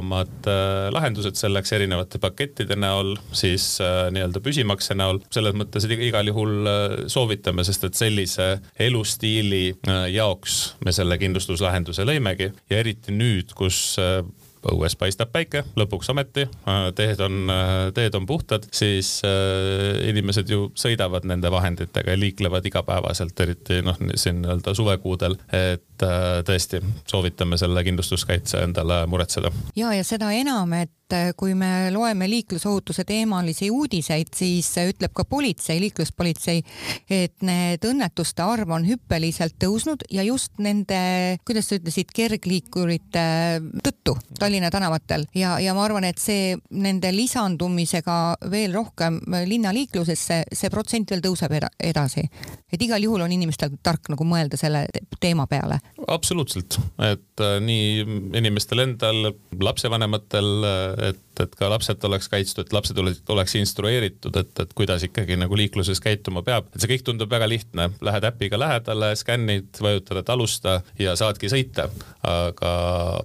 mugavamad 0.10 0.94
lahendused 0.94 1.38
selleks 1.38 1.74
erinevate 1.76 2.20
pakettide 2.22 2.76
näol, 2.80 3.16
siis 3.32 3.78
nii-öelda 4.14 4.42
püsimakse 4.42 4.96
näol. 4.98 5.22
selles 5.32 5.56
mõttes 5.56 5.86
igal 5.90 6.28
juhul 6.28 6.68
soovitame, 7.08 7.64
sest 7.64 7.84
et 7.84 7.96
sellise 7.96 8.60
elustiili 8.80 9.76
jaoks 10.14 10.76
me 10.86 10.92
selle 10.92 11.18
kindlustuslahenduse 11.18 12.06
lõimegi 12.06 12.52
ja 12.70 12.80
eriti 12.80 13.12
nüüd, 13.12 13.54
kus 13.54 13.98
õues 14.68 14.96
paistab 15.00 15.32
päike, 15.34 15.64
lõpuks 15.80 16.10
ometi, 16.12 16.46
äh, 16.68 16.90
teed 16.96 17.22
on, 17.24 17.42
äh, 17.54 17.74
teed 17.96 18.16
on 18.18 18.26
puhtad, 18.30 18.68
siis 18.76 19.20
äh, 19.28 20.00
inimesed 20.10 20.52
ju 20.52 20.70
sõidavad 20.80 21.28
nende 21.30 21.52
vahenditega 21.52 22.16
ja 22.16 22.20
liiklevad 22.20 22.66
igapäevaselt, 22.66 23.40
eriti 23.40 23.82
noh, 23.86 23.98
siin 24.16 24.42
nii-öelda 24.44 24.76
suvekuudel, 24.76 25.38
et 25.56 26.08
tõesti 26.48 26.80
soovitame 27.08 27.58
selle 27.60 27.84
kindlustuskaitse 27.84 28.64
endale 28.64 29.02
muretseda. 29.08 29.52
ja, 29.76 29.94
ja 29.96 30.06
seda 30.08 30.32
enam, 30.36 30.74
et 30.80 30.94
kui 31.40 31.56
me 31.58 31.90
loeme 31.94 32.28
liiklusohutuse 32.30 33.04
teemalisi 33.08 33.70
uudiseid, 33.72 34.32
siis 34.36 34.70
ütleb 34.82 35.14
ka 35.16 35.26
politsei, 35.30 35.80
liikluspolitsei, 35.84 36.64
et 37.10 37.36
need 37.46 37.86
õnnetuste 37.86 38.44
arv 38.46 38.72
on 38.76 38.86
hüppeliselt 38.88 39.58
tõusnud 39.62 40.06
ja 40.14 40.24
just 40.28 40.58
nende, 40.62 41.00
kuidas 41.48 41.70
sa 41.70 41.80
ütlesid, 41.80 42.12
kergliikurite 42.16 43.26
tõttu 43.84 44.16
Tallinna 44.40 44.70
tänavatel 44.74 45.26
ja, 45.36 45.58
ja 45.62 45.74
ma 45.78 45.84
arvan, 45.86 46.08
et 46.08 46.22
see 46.22 46.56
nende 46.72 47.12
lisandumisega 47.14 48.18
veel 48.52 48.74
rohkem 48.76 49.20
linnaliiklusesse, 49.50 50.42
see 50.54 50.74
protsent 50.74 51.12
veel 51.12 51.24
tõuseb 51.26 51.56
edasi. 51.80 52.26
et 52.72 52.82
igal 52.82 53.04
juhul 53.04 53.26
on 53.26 53.32
inimestel 53.32 53.78
tark 53.84 54.10
nagu 54.14 54.26
mõelda 54.28 54.58
selle 54.58 54.86
teema 55.20 55.48
peale. 55.48 55.80
absoluutselt, 56.08 56.80
et 57.04 57.44
äh, 57.44 57.58
nii 57.64 58.06
inimestel 58.40 58.84
endal, 58.86 59.32
lapsevanematel, 59.60 60.50
et 61.02 61.16
et, 61.40 61.48
et 61.48 61.56
ka 61.60 61.70
lapsed 61.72 62.04
oleks 62.08 62.30
kaitstud, 62.32 62.72
lapsed 62.76 63.00
oleks 63.30 63.56
instrueeritud, 63.60 64.36
et, 64.40 64.52
et 64.64 64.74
kuidas 64.78 65.04
ikkagi 65.08 65.38
nagu 65.40 65.58
liikluses 65.58 66.02
käituma 66.04 66.44
peab. 66.46 66.70
et 66.74 66.82
see 66.82 66.92
kõik 66.94 67.06
tundub 67.08 67.32
väga 67.32 67.48
lihtne, 67.50 67.90
lähed 68.06 68.28
äpiga 68.30 68.60
lähedale, 68.60 69.14
skännid, 69.20 69.72
vajutad, 69.82 70.22
et 70.22 70.30
alusta 70.30 70.80
ja 71.00 71.16
saadki 71.20 71.52
sõita. 71.52 71.90
aga 72.24 72.72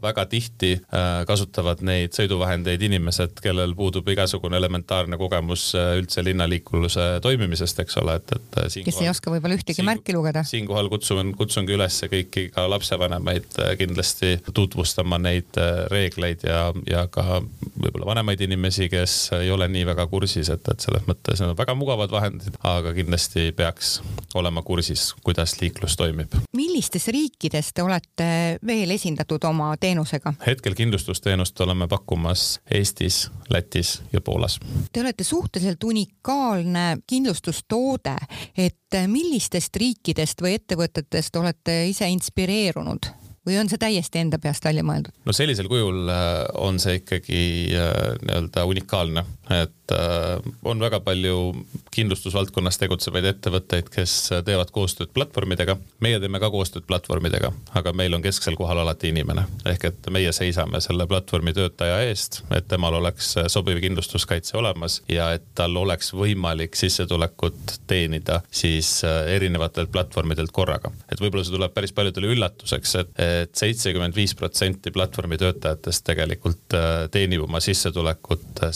väga 0.03 0.27
tihti 0.31 0.73
äh, 0.79 1.25
kasutavad 1.27 1.83
neid 1.85 2.15
sõiduvahendeid 2.17 2.83
inimesed, 2.87 3.41
kellel 3.43 3.75
puudub 3.77 4.09
igasugune 4.09 4.57
elementaarne 4.61 5.19
kogemus 5.21 5.73
äh, 5.79 5.97
üldse 5.99 6.25
linnaliikluse 6.25 7.09
toimimisest, 7.25 7.83
eks 7.85 7.99
ole, 8.03 8.19
et, 8.21 8.37
et 8.37 8.61
äh, 8.61 8.69
siinkohal, 8.71 8.93
kes 8.93 9.03
ei 9.03 9.11
oska 9.11 9.35
võib-olla 9.35 9.59
ühtegi 9.59 9.81
siin, 9.81 9.89
märki 9.89 10.15
lugeda. 10.17 10.45
siinkohal 10.47 10.91
kutsun, 10.93 11.35
kutsungi 11.39 11.75
üles 11.77 12.01
kõiki 12.11 12.49
ka 12.55 12.67
lapsevanemaid 12.71 13.59
kindlasti 13.81 14.37
tutvustama 14.55 15.19
neid 15.23 15.59
reegleid 15.91 16.45
ja, 16.47 16.67
ja 16.89 17.07
ka 17.11 17.41
võib-olla 17.41 18.04
võib-olla 18.05 18.21
vanemaid 18.21 18.41
inimesi, 18.45 18.89
kes 18.89 19.33
ei 19.41 19.51
ole 19.51 19.67
nii 19.69 19.85
väga 19.87 20.07
kursis, 20.07 20.51
et, 20.53 20.67
et 20.69 20.81
selles 20.81 21.05
mõttes 21.09 21.41
need 21.41 21.53
on 21.53 21.57
väga 21.57 21.75
mugavad 21.75 22.13
vahendid, 22.13 22.57
aga 22.63 22.93
kindlasti 22.95 23.53
peaks 23.57 24.01
olema 24.35 24.63
kursis, 24.63 25.15
kuidas 25.25 25.57
liiklus 25.61 25.97
toimib. 25.97 26.35
millistes 26.53 27.09
riikides 27.09 27.73
te 27.75 27.83
olete 27.83 28.59
veel 28.67 28.91
esindatud 28.91 29.45
oma 29.49 29.75
teenusega? 29.81 30.35
hetkel 30.47 30.75
kindlustusteenust 30.75 31.61
oleme 31.61 31.89
pakkumas 31.89 32.61
Eestis, 32.71 33.31
Lätis 33.51 34.03
ja 34.13 34.21
Poolas. 34.21 34.61
Te 34.93 35.01
olete 35.01 35.25
suhteliselt 35.25 35.85
unikaalne 35.85 36.99
kindlustustoode, 37.07 38.17
et 38.57 39.01
millistest 39.07 39.77
riikidest 39.77 40.43
või 40.43 40.59
ettevõtetest 40.61 41.37
olete 41.37 41.85
ise 41.89 42.09
inspireerunud? 42.09 43.24
Või 43.47 43.59
on 43.61 43.69
see 43.71 43.81
täiesti 43.81 44.23
enda 44.23 44.39
peast 44.43 44.65
välja 44.65 44.85
mõeldud? 44.87 45.15
no 45.25 45.37
sellisel 45.37 45.69
kujul 45.71 46.09
äh, 46.09 46.45
on 46.61 46.81
see 46.83 47.01
ikkagi 47.03 47.43
äh, 47.77 47.93
nii-öelda 48.25 48.67
unikaalne, 48.71 49.25
et 49.61 49.84
äh, 49.93 50.39
on 50.65 50.81
väga 50.81 51.01
palju 51.05 51.37
kindlustusvaldkonnas 51.95 52.79
tegutsevaid 52.81 53.29
ettevõtteid, 53.33 53.91
kes 53.93 54.15
teevad 54.47 54.71
koostööd 54.75 55.13
platvormidega. 55.15 55.77
meie 56.01 56.21
teeme 56.21 56.41
ka 56.41 56.51
koostööd 56.51 56.87
platvormidega, 56.87 57.53
aga 57.75 57.93
meil 57.93 58.15
on 58.15 58.23
kesksel 58.23 58.57
kohal 58.57 58.79
alati 58.83 59.09
inimene. 59.09 59.47
ehk 59.67 59.85
et 59.85 60.11
meie 60.11 60.33
seisame 60.33 60.81
selle 60.81 61.07
platvormi 61.07 61.53
töötaja 61.53 62.01
eest, 62.09 62.43
et 62.51 62.69
temal 62.69 62.95
oleks 62.95 63.35
sobiv 63.49 63.81
kindlustuskaitse 63.81 64.57
olemas 64.57 65.03
ja 65.09 65.33
et 65.33 65.47
tal 65.55 65.77
oleks 65.77 66.13
võimalik 66.15 66.77
sissetulekut 66.77 67.79
teenida 67.87 68.41
siis 68.51 69.03
erinevatelt 69.05 69.93
platvormidelt 69.93 70.53
korraga. 70.53 70.93
et 71.13 71.21
võib-olla 71.21 71.45
see 71.45 71.57
tuleb 71.57 71.75
päris 71.75 71.93
paljudele 71.93 72.33
üllatuseks, 72.35 72.95
et 72.95 73.25
et 73.45 73.55
seitsekümmend 73.59 74.17
viis 74.17 74.35
protsenti 74.39 74.93
platvormi 74.95 75.39
töötajatest 75.41 76.05
tegelikult 76.07 76.77
äh, 76.77 77.07
teenib 77.15 77.45
oma 77.47 77.61
sissetulekut 77.65 78.65
äh, 78.65 78.73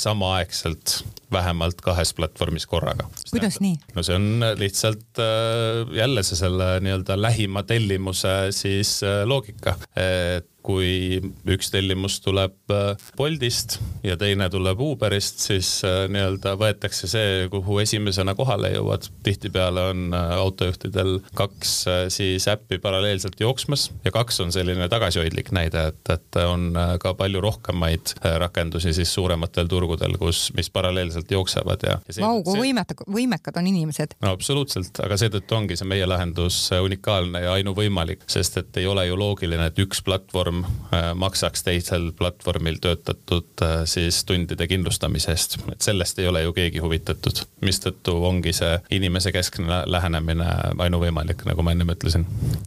samaaegselt 0.98 1.32
vähemalt 1.32 1.80
kahes 1.84 2.14
platvormis 2.14 2.66
korraga. 2.66 3.08
kuidas 3.30 3.60
nii? 3.60 3.76
no 3.94 4.02
see 4.02 4.16
on 4.16 4.44
lihtsalt 4.56 5.18
äh, 5.18 5.96
jälle 5.96 6.22
see 6.22 6.36
selle 6.36 6.78
nii-öelda 6.80 7.18
lähima 7.20 7.62
tellimuse 7.62 8.48
siis 8.50 9.00
loogika, 9.24 9.76
et 9.96 10.48
kui 10.68 11.20
üks 11.48 11.70
tellimus 11.72 12.18
tuleb 12.20 12.72
äh, 12.74 12.90
Boltist 13.16 13.78
ja 14.04 14.18
teine 14.20 14.50
tuleb 14.52 14.80
Uberist, 14.84 15.40
siis 15.46 15.70
äh, 15.86 16.02
nii-öelda 16.12 16.54
võetakse 16.60 17.08
see, 17.08 17.46
kuhu 17.52 17.78
esimesena 17.80 18.34
kohale 18.36 18.74
jõuad. 18.74 19.08
tihtipeale 19.24 19.86
on 19.94 20.12
äh, 20.12 20.34
autojuhtidel 20.36 21.14
kaks 21.38 21.72
siis 22.12 22.44
äppi 22.52 22.78
paralleelselt 22.82 23.40
jooksmas 23.40 23.88
ja 24.04 24.12
kaks 24.12 24.42
on 24.44 24.52
selline 24.52 24.88
tagasihoidlik 24.92 25.52
näide, 25.56 25.86
et, 25.92 26.12
et 26.12 26.40
on 26.42 26.76
ka 27.00 27.14
palju 27.16 27.40
rohkemaid 27.40 28.12
rakendusi 28.42 28.92
siis 28.96 29.12
suurematel 29.14 29.68
turgudel, 29.70 30.18
kus, 30.20 30.48
mis 30.56 30.68
paralleelselt 30.74 31.30
jooksevad 31.32 31.86
ja, 31.86 31.96
ja. 32.10 32.20
Vau, 32.26 32.42
kui 32.44 32.60
võimekad, 32.66 33.04
võimekad 33.08 33.56
on 33.60 33.70
inimesed. 33.70 34.18
no 34.24 34.34
absoluutselt, 34.36 35.00
aga 35.04 35.16
seetõttu 35.20 35.56
ongi 35.56 35.78
see 35.80 35.88
meie 35.88 36.06
lahendus 36.08 36.60
unikaalne 36.76 37.46
ja 37.46 37.56
ainuvõimalik, 37.56 38.26
sest 38.28 38.60
et 38.60 38.82
ei 38.82 38.88
ole 38.90 39.06
ju 39.08 39.16
loogiline, 39.18 39.70
et 39.70 39.84
üks 39.84 40.02
platvorm 40.04 40.57
platvorm 40.62 40.88
äh, 40.92 41.14
maksaks 41.14 41.62
teisel 41.62 42.12
platvormil 42.16 42.78
töötatud 42.80 43.62
äh, 43.62 43.84
siis 43.84 44.24
tundide 44.24 44.66
kindlustamise 44.68 45.32
eest, 45.32 45.58
et 45.72 45.82
sellest 45.82 46.18
ei 46.18 46.28
ole 46.28 46.42
ju 46.42 46.52
keegi 46.52 46.78
huvitatud, 46.78 47.42
mistõttu 47.62 48.16
ongi 48.24 48.52
see 48.52 48.78
inimese 48.90 49.32
keskne 49.32 49.82
lähenemine 49.86 50.46
ainuvõimalik, 50.78 51.44
nagu 51.48 51.62
ma 51.62 51.72
ennem 51.72 51.92
ütlesin. 51.92 52.26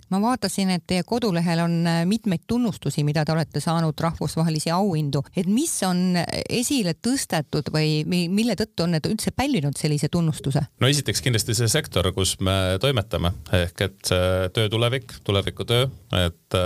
ma 0.10 0.22
vaatasin, 0.22 0.70
et 0.78 0.86
teie 0.88 1.04
kodulehel 1.04 1.64
on 1.66 1.88
äh, 1.88 2.04
mitmeid 2.06 2.46
tunnustusi, 2.48 3.04
mida 3.04 3.26
te 3.26 3.32
olete 3.32 3.60
saanud, 3.60 3.98
rahvusvahelisi 4.00 4.72
auhindu, 4.72 5.24
et 5.36 5.48
mis 5.48 5.74
on 5.88 6.18
esile 6.50 6.94
tõstetud 6.94 7.72
või 7.74 8.04
mille 8.06 8.56
tõttu 8.60 8.86
on 8.86 8.96
need 8.96 9.10
üldse 9.10 9.32
pälvinud 9.36 9.78
sellise 9.78 10.10
tunnustuse? 10.10 10.66
no 10.80 10.88
esiteks 10.88 11.22
kindlasti 11.22 11.58
see 11.58 11.72
sektor, 11.72 12.12
kus 12.14 12.38
me 12.40 12.78
toimetame. 12.82 13.34
Ehk 13.56 13.82
et 13.82 14.12
töö 14.54 14.70
tulevik, 14.70 15.14
tulevikutöö, 15.24 15.88
et 16.22 16.58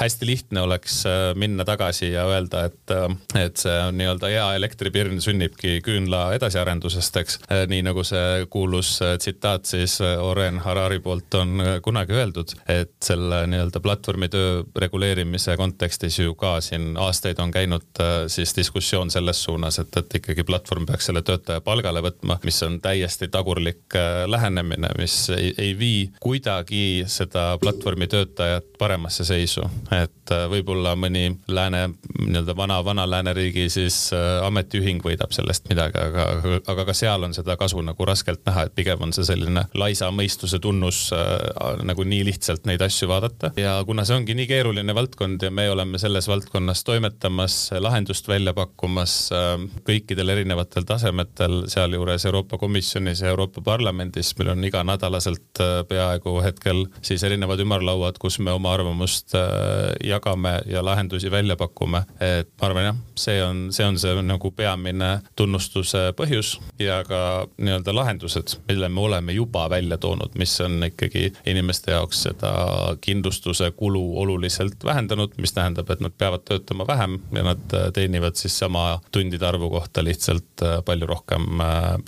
hästi 0.00 0.26
lihtne 0.26 0.59
oleks 0.60 1.06
äh, 1.06 1.34
minna 1.34 1.64
tagasi 1.64 2.12
ja 2.12 2.24
öelda, 2.28 2.64
et, 2.70 2.90
äh, 2.90 3.44
et 3.44 3.60
see 3.60 3.76
nii-öelda 3.96 4.30
hea 4.32 4.46
elektripirn 4.58 5.20
sünnibki 5.22 5.78
küünla 5.84 6.30
edasiarendusest, 6.36 7.16
eks. 7.22 7.38
Äh, 7.50 7.64
nii 7.70 7.82
nagu 7.86 8.04
see 8.06 8.46
kuulus 8.50 8.98
tsitaat 9.00 9.68
siis 9.70 9.98
Oren 10.00 10.60
Harari 10.64 11.00
poolt 11.02 11.34
on 11.38 11.62
kunagi 11.84 12.16
öeldud, 12.16 12.54
et 12.70 12.94
selle 13.04 13.42
nii-öelda 13.50 13.82
platvormitöö 13.84 14.62
reguleerimise 14.84 15.56
kontekstis 15.60 16.18
ju 16.20 16.34
ka 16.38 16.58
siin 16.64 16.94
aastaid 17.00 17.38
on 17.42 17.52
käinud 17.54 18.02
siis 18.30 18.54
diskussioon 18.56 19.10
selles 19.10 19.42
suunas, 19.44 19.78
et, 19.82 19.96
et 19.96 20.18
ikkagi 20.20 20.44
platvorm 20.46 20.86
peaks 20.88 21.10
selle 21.10 21.22
töötaja 21.26 21.62
palgale 21.64 22.02
võtma, 22.04 22.38
mis 22.44 22.62
on 22.66 22.80
täiesti 22.82 23.28
tagurlik 23.32 23.96
lähenemine, 24.26 24.92
mis 24.98 25.16
ei, 25.36 25.52
ei 25.58 25.74
vii 25.78 26.02
kuidagi 26.20 27.04
seda 27.10 27.54
platvormi 27.60 28.08
töötajat 28.10 28.76
paremasse 28.78 29.24
seisu, 29.24 29.64
et 29.94 30.34
võib-olla 30.50 30.94
mõni 30.98 31.26
lääne, 31.48 31.86
nii-öelda 32.18 32.56
vana, 32.56 32.80
vana 32.84 33.06
lääneriigi 33.10 33.68
siis 33.72 33.98
äh, 34.16 34.40
ametiühing 34.46 35.02
võidab 35.04 35.32
sellest 35.34 35.68
midagi, 35.70 35.98
aga, 36.00 36.60
aga 36.70 36.86
ka 36.88 36.96
seal 36.96 37.26
on 37.26 37.34
seda 37.36 37.56
kasu 37.60 37.82
nagu 37.84 38.06
raskelt 38.08 38.42
näha, 38.48 38.66
et 38.66 38.74
pigem 38.76 39.02
on 39.06 39.14
see 39.16 39.26
selline 39.28 39.66
laisa 39.78 40.10
mõistuse 40.14 40.60
tunnus 40.62 41.08
äh, 41.16 41.84
nagu 41.86 42.04
nii 42.06 42.24
lihtsalt 42.30 42.66
neid 42.68 42.82
asju 42.84 43.08
vaadata. 43.10 43.52
ja 43.60 43.78
kuna 43.86 44.04
see 44.08 44.18
ongi 44.18 44.36
nii 44.38 44.48
keeruline 44.50 44.94
valdkond 44.96 45.42
ja 45.46 45.50
me 45.54 45.68
oleme 45.70 45.98
selles 46.02 46.28
valdkonnas 46.30 46.84
toimetamas, 46.84 47.58
lahendust 47.78 48.28
välja 48.28 48.54
pakkumas 48.56 49.16
äh, 49.34 49.54
kõikidel 49.86 50.34
erinevatel 50.36 50.86
tasemetel, 50.88 51.64
sealjuures 51.70 52.26
Euroopa 52.28 52.58
Komisjonis 52.58 53.22
ja 53.22 53.30
Euroopa 53.32 53.62
Parlamendis, 53.64 54.32
meil 54.38 54.54
on 54.54 54.64
iganädalaselt 54.64 55.62
äh, 55.62 55.80
peaaegu 55.88 56.38
hetkel 56.44 56.86
siis 57.02 57.24
erinevad 57.26 57.60
ümarlauad, 57.62 58.18
kus 58.20 58.38
me 58.40 58.52
oma 58.54 58.74
arvamust 58.74 59.34
äh, 59.38 59.92
jagame 60.06 60.39
jõuame 60.40 60.62
ja 60.66 60.84
lahendusi 60.84 61.30
välja 61.30 61.56
pakume. 61.56 62.04
et 62.20 62.48
ma 62.60 62.66
arvan 62.66 62.84
jah, 62.84 62.96
see 63.16 63.42
on, 63.42 63.72
see 63.72 63.86
on 63.86 63.98
see 63.98 64.22
nagu 64.22 64.50
peamine 64.50 65.20
tunnustuse 65.36 66.12
põhjus 66.16 66.60
ja 66.78 67.02
ka 67.04 67.46
nii-öelda 67.58 67.94
lahendused, 67.94 68.56
mille 68.68 68.88
me 68.88 69.00
oleme 69.00 69.32
juba 69.32 69.68
välja 69.70 69.98
toonud, 69.98 70.34
mis 70.38 70.60
on 70.60 70.82
ikkagi 70.84 71.32
inimeste 71.46 71.92
jaoks 71.92 72.22
seda 72.22 72.96
kindlustuse 73.00 73.70
kulu 73.70 74.18
oluliselt 74.20 74.84
vähendanud, 74.84 75.34
mis 75.38 75.52
tähendab, 75.52 75.90
et 75.90 76.00
nad 76.00 76.12
peavad 76.18 76.44
töötama 76.44 76.86
vähem 76.86 77.20
ja 77.32 77.42
nad 77.42 77.76
teenivad 77.94 78.36
siis 78.36 78.58
sama 78.58 79.00
tundide 79.12 79.46
arvu 79.46 79.70
kohta 79.70 80.04
lihtsalt 80.04 80.64
palju 80.84 81.06
rohkem 81.06 81.46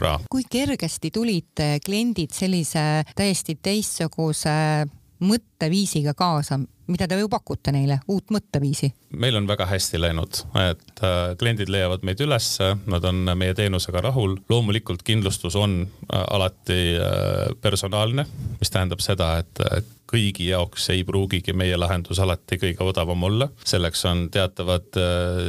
raha. 0.01 0.21
kui 0.31 0.45
kergesti 0.51 1.11
tulid 1.11 1.63
kliendid 1.85 2.33
sellise 2.33 3.05
täiesti 3.17 3.59
teistsuguse 3.63 4.87
mõtteviisiga 5.23 6.15
kaasa, 6.19 6.59
mida 6.93 7.09
te 7.09 7.19
ju 7.19 7.29
pakute 7.33 7.73
neile, 7.75 8.01
uut 8.13 8.33
mõtteviisi? 8.35 8.93
meil 9.23 9.37
on 9.37 9.47
väga 9.49 9.67
hästi 9.69 10.01
läinud, 10.01 10.43
et 10.63 11.03
äh, 11.05 11.35
kliendid 11.41 11.73
leiavad 11.73 12.05
meid 12.07 12.21
ülesse, 12.25 12.73
nad 12.91 13.05
on 13.09 13.25
meie 13.39 13.55
teenusega 13.55 14.01
rahul. 14.09 14.39
loomulikult 14.49 15.03
kindlustus 15.07 15.57
on 15.57 15.83
äh, 15.83 16.23
alati 16.23 16.81
äh, 16.97 17.57
personaalne, 17.61 18.27
mis 18.61 18.73
tähendab 18.73 19.05
seda, 19.05 19.35
et 19.43 19.65
kõigi 20.13 20.51
jaoks 20.51 20.89
ei 20.95 21.05
pruugigi 21.09 21.55
meie 21.57 21.79
lahendus 21.81 22.21
alati 22.23 22.59
kõige 22.61 22.85
odavam 22.85 23.23
olla. 23.29 23.49
selleks 23.65 24.05
on 24.11 24.27
teatavad 24.33 25.01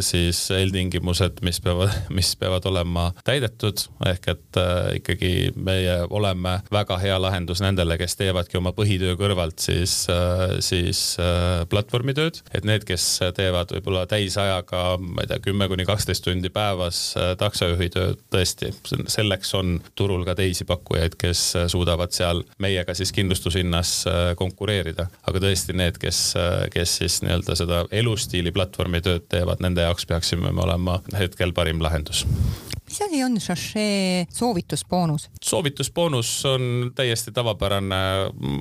siis 0.03 0.39
eeltingimused, 0.55 1.41
mis 1.45 1.59
peavad, 1.63 1.93
mis 2.17 2.33
peavad 2.39 2.65
olema 2.71 3.09
täidetud, 3.25 3.85
ehk 4.09 4.29
et 4.33 4.61
ikkagi 4.99 5.51
meie 5.55 5.99
oleme 6.09 6.59
väga 6.71 6.97
hea 7.01 7.19
lahendus 7.21 7.61
nendele, 7.63 7.97
kes 8.01 8.15
teevadki 8.19 8.57
oma 8.59 8.73
põhitöö 8.75 9.17
kõrvalt 9.19 9.59
siis, 9.63 10.05
siis 10.63 11.03
platvormitööd, 11.69 12.41
et 12.55 12.65
need, 12.67 12.85
kes 12.87 13.05
teevad 13.35 13.73
võib-olla 13.75 14.05
täisajaga, 14.09 14.83
ma 14.99 15.23
ei 15.23 15.29
tea, 15.29 15.39
kümme 15.43 15.67
kuni 15.71 15.85
kaksteist 15.87 16.23
tundi 16.25 16.51
päevas 16.53 16.99
äh, 17.19 17.33
taksojuhi 17.39 17.89
tööd, 17.93 18.21
tõesti, 18.33 18.71
selleks 19.11 19.53
on 19.57 19.77
turul 19.97 20.25
ka 20.27 20.35
teisi 20.39 20.67
pakkujaid, 20.69 21.17
kes 21.19 21.43
suudavad 21.71 22.13
seal 22.15 22.43
meiega 22.63 22.95
siis 22.97 23.13
kindlustushinnas 23.15 23.93
äh, 24.09 24.21
konkureerida. 24.53 25.07
aga 25.27 25.39
tõesti 25.41 25.73
need, 25.73 25.97
kes, 26.01 26.21
kes 26.73 26.97
siis 27.01 27.21
nii-öelda 27.25 27.57
seda 27.57 27.83
elustiili 27.91 28.53
platvormi 28.53 29.01
tööd 29.01 29.25
teevad, 29.29 29.63
nende 29.65 29.81
jaoks 29.81 30.05
peaksime 30.05 30.51
me 30.51 30.61
olema 30.67 31.01
hetkel 31.17 31.53
parim 31.57 31.81
lahendus 31.81 32.25
mis 32.93 33.01
asi 33.01 33.23
on 33.23 33.39
Sachet 33.41 34.31
soovitusboonus? 34.31 35.29
soovitusboonus 35.41 36.45
on 36.45 36.91
täiesti 36.95 37.31
tavapärane 37.31 37.95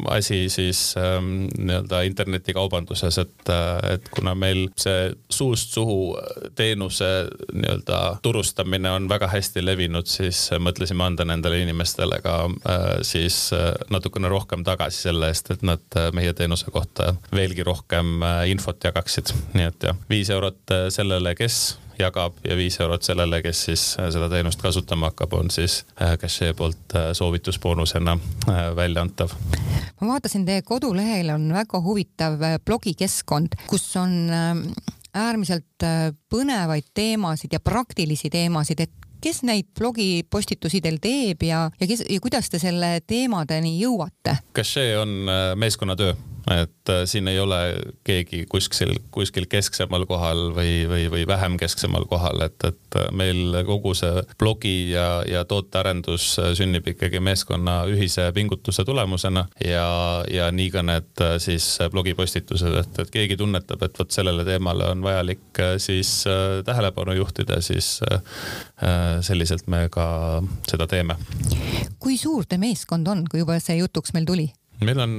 asi 0.09 0.49
siis 0.49 0.95
ähm, 0.97 1.47
nii-öelda 1.59 2.03
internetikaubanduses, 2.03 3.19
et, 3.19 3.49
äh, 3.49 3.93
et 3.95 4.09
kuna 4.09 4.35
meil 4.35 4.69
see 4.77 5.13
suust 5.31 5.75
suhu 5.77 6.17
teenuse 6.55 7.11
nii-öelda 7.53 8.01
turustamine 8.23 8.91
on 8.91 9.09
väga 9.09 9.29
hästi 9.29 9.65
levinud, 9.65 10.09
siis 10.09 10.47
mõtlesime 10.59 11.05
anda 11.05 11.29
nendele 11.29 11.61
inimestele 11.67 12.23
ka 12.25 12.39
äh, 12.49 12.89
siis 13.03 13.51
äh, 13.53 13.75
natukene 13.91 14.33
rohkem 14.33 14.65
tagasi 14.65 15.09
selle 15.11 15.29
eest, 15.29 15.53
et 15.53 15.63
nad 15.67 15.85
äh, 15.97 16.09
meie 16.17 16.33
teenuse 16.33 16.73
kohta 16.73 17.13
veelgi 17.37 17.69
rohkem 17.69 18.23
äh, 18.23 18.49
infot 18.51 18.81
jagaksid. 18.85 19.37
nii 19.53 19.69
et 19.69 19.91
jah, 19.91 20.05
viis 20.09 20.33
eurot 20.33 20.73
äh, 20.73 20.89
sellele, 20.95 21.37
kes 21.37 21.63
jagab 22.03 22.39
ja 22.47 22.57
viis 22.59 22.79
eurot 22.81 23.05
sellele, 23.07 23.43
kes 23.45 23.65
siis 23.69 23.85
äh, 24.01 24.11
seda 24.15 24.29
teenust 24.33 24.63
kasutama 24.63 25.11
hakkab, 25.11 25.37
on 25.39 25.51
siis 25.51 25.83
äh, 26.01 26.17
Cachet 26.21 26.57
poolt 26.57 26.97
äh, 26.97 27.11
soovitusboonusena 27.17 28.17
välja 28.77 29.03
antav. 29.03 29.35
ma 30.01 30.15
vaatasin, 30.15 30.47
teie 30.47 30.63
kodulehel 30.67 31.31
on 31.35 31.49
väga 31.55 31.81
huvitav 31.83 32.41
blogikeskkond, 32.65 33.57
kus 33.67 33.87
on 34.01 34.33
äärmiselt 35.15 35.87
põnevaid 36.33 36.91
teemasid 36.95 37.53
ja 37.53 37.61
praktilisi 37.61 38.31
teemasid, 38.33 38.81
et 38.81 38.93
kes 39.23 39.43
neid 39.47 39.69
blogipostitusi 39.79 40.81
teil 40.83 40.99
teeb 41.03 41.45
ja, 41.47 41.69
ja 41.81 41.87
kes 41.87 42.05
ja 42.09 42.21
kuidas 42.21 42.51
te 42.51 42.59
selle 42.63 42.99
teemadeni 43.07 43.77
jõuate? 43.79 44.39
Cachet 44.57 44.99
on 44.99 45.31
meeskonnatöö 45.57 46.17
et 46.51 46.91
äh, 46.91 47.05
siin 47.07 47.29
ei 47.29 47.39
ole 47.39 47.59
keegi 48.05 48.45
kuskil, 48.51 48.97
kuskil 49.15 49.47
kesksemal 49.51 50.07
kohal 50.11 50.51
või, 50.57 50.83
või, 50.91 51.07
või 51.13 51.27
vähem 51.29 51.57
kesksemal 51.61 52.07
kohal, 52.11 52.43
et, 52.47 52.59
et 52.67 52.99
äh, 52.99 53.09
meil 53.15 53.55
kogu 53.67 53.95
see 53.95 54.25
blogi 54.41 54.91
ja, 54.91 55.23
ja 55.29 55.45
tootearendus 55.49 56.27
äh, 56.43 56.51
sünnib 56.59 56.89
ikkagi 56.91 57.21
meeskonna 57.23 57.83
ühise 57.91 58.27
pingutuse 58.35 58.85
tulemusena 58.89 59.47
ja, 59.65 59.87
ja 60.31 60.51
nii 60.51 60.71
ka 60.75 60.83
need 60.87 61.25
siis 61.43 61.69
blogipostitused, 61.93 62.75
et, 62.83 63.03
et 63.05 63.15
keegi 63.15 63.39
tunnetab, 63.39 63.83
et 63.87 64.03
vot 64.03 64.11
sellele 64.11 64.47
teemale 64.49 64.91
on 64.91 65.05
vajalik 65.05 65.63
siis 65.83 66.25
tähelepanu 66.67 67.15
juhtida, 67.17 67.61
siis 67.63 68.01
selliselt 69.23 69.69
me 69.71 69.87
ka 69.93 70.07
seda 70.69 70.89
teeme. 70.91 71.17
kui 72.03 72.17
suur 72.19 72.47
teie 72.49 72.61
meeskond 72.63 73.07
on, 73.09 73.25
kui 73.31 73.43
juba 73.43 73.59
see 73.63 73.79
jutuks 73.79 74.15
meil 74.17 74.27
tuli? 74.27 74.51
meil 74.83 74.99
on 74.99 75.15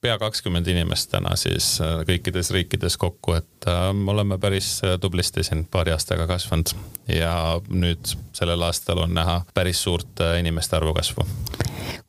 pea 0.00 0.18
kakskümmend 0.18 0.66
inimest 0.66 1.10
täna 1.10 1.34
siis 1.36 1.78
äh, 1.82 2.00
kõikides 2.06 2.52
riikides 2.54 2.96
kokku, 3.00 3.34
et 3.38 3.68
äh, 3.68 3.88
me 3.94 4.12
oleme 4.14 4.38
päris 4.38 4.78
äh, 4.86 4.96
tublisti 5.00 5.42
siin 5.46 5.64
paari 5.70 5.92
aastaga 5.94 6.28
kasvanud 6.30 6.72
ja 7.10 7.32
nüüd 7.68 8.14
sellel 8.36 8.62
aastal 8.62 9.02
on 9.02 9.14
näha 9.16 9.40
päris 9.54 9.82
suurt 9.82 10.22
inimeste 10.38 10.76
arvu 10.76 10.94
kasvu. 10.94 11.26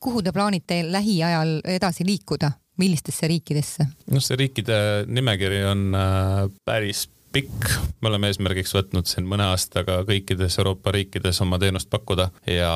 kuhu 0.00 0.22
te 0.22 0.32
plaanite 0.32 0.82
lähiajal 0.92 1.60
edasi 1.64 2.06
liikuda, 2.06 2.52
millistesse 2.78 3.28
riikidesse? 3.28 3.86
noh, 4.10 4.22
see 4.22 4.38
riikide 4.38 4.80
nimekiri 5.06 5.64
on 5.64 5.90
päris 6.64 7.08
pikk, 7.32 7.66
me 8.02 8.08
oleme 8.10 8.30
eesmärgiks 8.30 8.72
võtnud 8.74 9.06
siin 9.06 9.26
mõne 9.28 9.46
aastaga 9.52 10.00
kõikides 10.08 10.56
Euroopa 10.58 10.92
riikides 10.94 11.38
oma 11.44 11.60
teenust 11.62 11.90
pakkuda 11.90 12.26
ja 12.50 12.72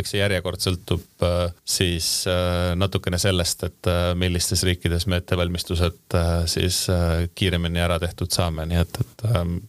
eks 0.00 0.14
see 0.14 0.22
järjekord 0.22 0.62
sõltub 0.62 1.26
äh, 1.26 1.52
siis 1.68 2.08
äh, 2.30 2.72
natukene 2.80 3.20
sellest, 3.20 3.66
et 3.68 3.90
äh, 3.90 4.00
millistes 4.18 4.64
riikides 4.66 5.06
me 5.10 5.20
ettevalmistused 5.20 6.16
siis 6.50 6.80
kiiremini 7.36 7.80
ära 7.82 7.98
tehtud 8.02 8.32
saame, 8.32 8.64
nii 8.68 8.80
et, 8.80 9.00
et 9.04 9.24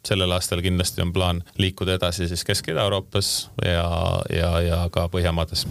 sellel 0.08 0.32
aastal 0.32 0.64
kindlasti 0.64 1.04
on 1.04 1.12
plaan 1.14 1.44
liikuda 1.62 1.98
edasi 2.00 2.30
siis 2.32 2.46
Kesk-Ida-Euroopas 2.48 3.32
ja, 3.66 3.86
ja, 4.34 4.52
ja 4.66 4.82
ka 4.94 5.08
Põhjamaades. 5.12 5.68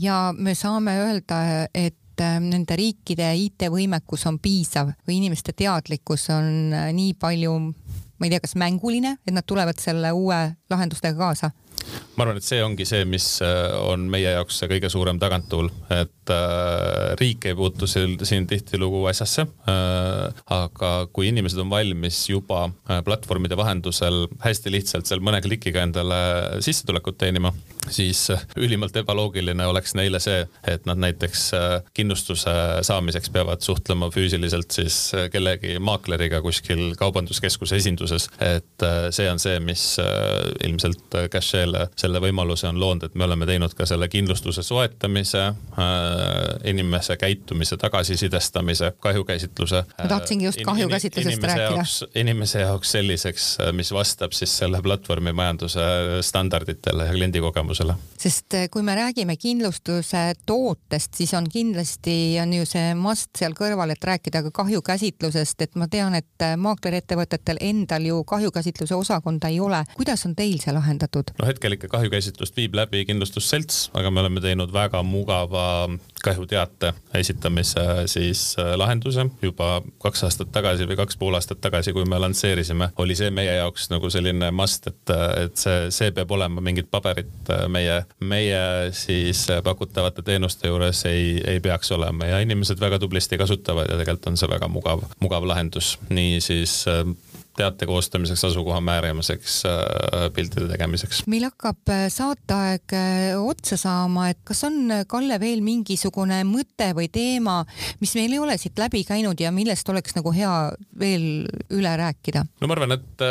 ja 0.00 0.18
me 0.36 0.54
saame 0.58 0.98
öelda, 1.06 1.42
et 1.74 2.01
et 2.12 2.24
äh, 2.24 2.38
nende 2.44 2.76
riikide 2.76 3.30
IT-võimekus 3.46 4.26
on 4.28 4.38
piisav 4.42 4.92
või 5.08 5.18
inimeste 5.22 5.54
teadlikkus 5.56 6.28
on 6.34 6.74
äh, 6.76 6.90
nii 6.92 7.16
palju, 7.20 7.56
ma 7.56 8.28
ei 8.28 8.34
tea, 8.34 8.42
kas 8.44 8.56
mänguline, 8.60 9.16
et 9.24 9.34
nad 9.34 9.48
tulevad 9.48 9.80
selle 9.80 10.12
uue 10.12 10.44
lahendustega 10.70 11.16
kaasa? 11.18 11.52
ma 12.16 12.24
arvan, 12.24 12.38
et 12.38 12.46
see 12.46 12.60
ongi 12.62 12.84
see, 12.86 13.06
mis 13.08 13.26
äh, 13.44 13.72
on 13.88 14.04
meie 14.12 14.34
jaoks 14.36 14.60
see 14.60 14.68
kõige 14.70 14.90
suurem 14.92 15.18
taganttuul, 15.22 15.70
et 15.90 16.32
äh, 16.32 17.14
riik 17.18 17.48
ei 17.48 17.56
puutu 17.58 17.88
siin, 17.90 18.18
siin 18.28 18.46
tihtilugu 18.50 19.02
asjasse 19.10 19.46
äh,. 19.70 20.42
aga 20.52 20.92
kui 21.12 21.30
inimesed 21.32 21.58
on 21.64 21.72
valmis 21.72 22.20
juba 22.28 22.66
äh, 22.68 23.00
platvormide 23.06 23.58
vahendusel 23.58 24.26
hästi 24.44 24.74
lihtsalt 24.76 25.08
seal 25.08 25.24
mõne 25.24 25.40
klikiga 25.44 25.82
endale 25.86 26.20
sissetulekut 26.64 27.18
teenima, 27.24 27.54
siis 27.90 28.30
äh, 28.30 28.46
ülimalt 28.56 28.96
ebaloogiline 28.96 29.66
oleks 29.66 29.94
neile 29.98 30.20
see, 30.22 30.44
et 30.68 30.86
nad 30.86 31.00
näiteks 31.02 31.44
äh, 31.56 31.74
kindlustuse 31.94 32.52
saamiseks 32.86 33.30
peavad 33.30 33.62
suhtlema 33.64 34.10
füüsiliselt 34.10 34.70
siis 34.70 34.98
äh, 35.14 35.28
kellegi 35.30 35.78
maakleriga 35.78 36.42
kuskil 36.42 36.94
kaubanduskeskuse 36.98 37.76
esinduses. 37.76 38.28
et 38.40 38.86
see 39.10 39.28
on 39.30 39.38
see, 39.38 39.58
mis 39.60 39.82
ilmselt 40.64 41.16
Cashel 41.32 41.76
selle 41.98 42.20
võimaluse 42.22 42.68
on 42.68 42.80
loonud, 42.80 43.06
et 43.06 43.14
me 43.18 43.24
oleme 43.24 43.46
teinud 43.46 43.74
ka 43.74 43.86
selle 43.86 44.08
kindlustuse 44.12 44.62
soetamise 44.62 45.44
inimese 46.68 47.16
käitumise 47.16 47.76
tagasisidestamise, 47.76 48.92
kahjukäsitluse. 49.00 49.84
ma 49.98 50.08
tahtsingi 50.08 50.44
just 50.44 50.62
kahjukäsitlusest 50.64 51.42
rääkida. 51.42 51.84
inimese 52.20 52.60
jaoks 52.60 52.92
selliseks, 52.92 53.48
mis 53.72 53.92
vastab 53.92 54.32
siis 54.36 54.56
selle 54.58 54.82
platvormi 54.82 55.32
majanduse 55.32 55.80
standarditele 56.20 57.06
ja 57.06 57.12
kliendikogemusele 57.12 57.71
tulemusele. 57.72 57.94
sest 58.18 58.54
eh, 58.54 58.68
kui 58.70 58.82
me 58.82 58.94
räägime 58.94 59.36
kindlustuse 59.36 60.34
tootest, 60.46 61.14
siis 61.14 61.34
on 61.34 61.48
kindlasti 61.50 62.38
on 62.42 62.52
ju 62.54 62.66
see 62.68 62.94
must 62.94 63.30
seal 63.38 63.54
kõrval, 63.58 63.90
et 63.90 64.04
rääkida 64.04 64.44
ka 64.46 64.52
kahjukäsitlusest, 64.62 65.62
et 65.62 65.74
ma 65.74 65.88
tean, 65.90 66.14
et 66.14 66.44
eh, 66.44 66.54
maaklerettevõtetel 66.56 67.58
endal 67.60 68.06
ju 68.06 68.22
kahjukäsitluse 68.24 68.94
osakonda 68.94 69.48
ei 69.48 69.60
ole. 69.60 69.82
kuidas 69.96 70.26
on 70.26 70.36
teil 70.36 70.60
see 70.62 70.74
lahendatud? 70.74 71.34
no 71.38 71.48
hetkel 71.48 71.78
ikka 71.78 71.88
kahjukäsitlust 71.96 72.56
viib 72.56 72.76
läbi 72.78 73.04
kindlustusselts, 73.08 73.90
aga 73.94 74.10
me 74.10 74.22
oleme 74.22 74.40
teinud 74.44 74.72
väga 74.72 75.02
mugava 75.02 75.88
kahjuteate 76.22 76.92
esitamise 77.18 77.84
siis 78.10 78.56
lahenduse 78.76 79.26
juba 79.42 79.80
kaks 80.02 80.24
aastat 80.28 80.52
tagasi 80.54 80.86
või 80.88 80.98
kaks 81.00 81.18
pool 81.20 81.36
aastat 81.38 81.60
tagasi, 81.64 81.92
kui 81.92 82.04
me 82.08 82.18
lansseerisime, 82.22 82.90
oli 83.02 83.16
see 83.18 83.30
meie 83.34 83.56
jaoks 83.58 83.88
nagu 83.92 84.10
selline 84.10 84.50
must, 84.54 84.86
et, 84.90 85.14
et 85.44 85.56
see, 85.58 85.90
see 85.94 86.14
peab 86.14 86.30
olema 86.36 86.64
mingit 86.64 86.90
paberit 86.90 87.52
meie, 87.72 88.02
meie 88.20 88.62
siis 88.96 89.44
pakutavate 89.64 90.24
teenuste 90.26 90.70
juures 90.70 91.04
ei, 91.10 91.36
ei 91.46 91.60
peaks 91.60 91.92
olema 91.92 92.30
ja 92.30 92.40
inimesed 92.44 92.80
väga 92.80 92.98
tublisti 93.02 93.38
kasutavad 93.40 93.90
ja 93.90 93.98
tegelikult 94.00 94.32
on 94.32 94.40
see 94.40 94.50
väga 94.50 94.68
mugav, 94.72 95.06
mugav 95.20 95.46
lahendus. 95.48 95.96
nii 96.10 96.40
siis 96.40 96.82
teate 97.56 97.86
koostamiseks, 97.86 98.44
asukoha 98.44 98.80
määramiseks, 98.80 99.62
äh, 99.66 100.28
piltide 100.34 100.68
tegemiseks. 100.70 101.22
meil 101.26 101.44
hakkab 101.46 101.92
äh, 101.92 102.06
saateaeg 102.12 102.94
äh, 102.96 103.40
otsa 103.40 103.76
saama, 103.76 104.28
et 104.32 104.40
kas 104.44 104.64
on, 104.68 104.80
Kalle, 105.08 105.38
veel 105.40 105.60
mingisugune 105.64 106.42
mõte 106.48 106.92
või 106.96 107.08
teema, 107.12 107.60
mis 108.00 108.14
meil 108.16 108.32
ei 108.32 108.40
ole 108.42 108.56
siit 108.60 108.78
läbi 108.80 109.04
käinud 109.08 109.40
ja 109.40 109.52
millest 109.52 109.88
oleks 109.92 110.16
nagu 110.16 110.32
hea 110.34 110.52
veel 110.98 111.26
üle 111.72 111.94
rääkida? 112.00 112.44
no 112.60 112.70
ma 112.70 112.76
arvan, 112.76 112.96
et, 112.96 113.26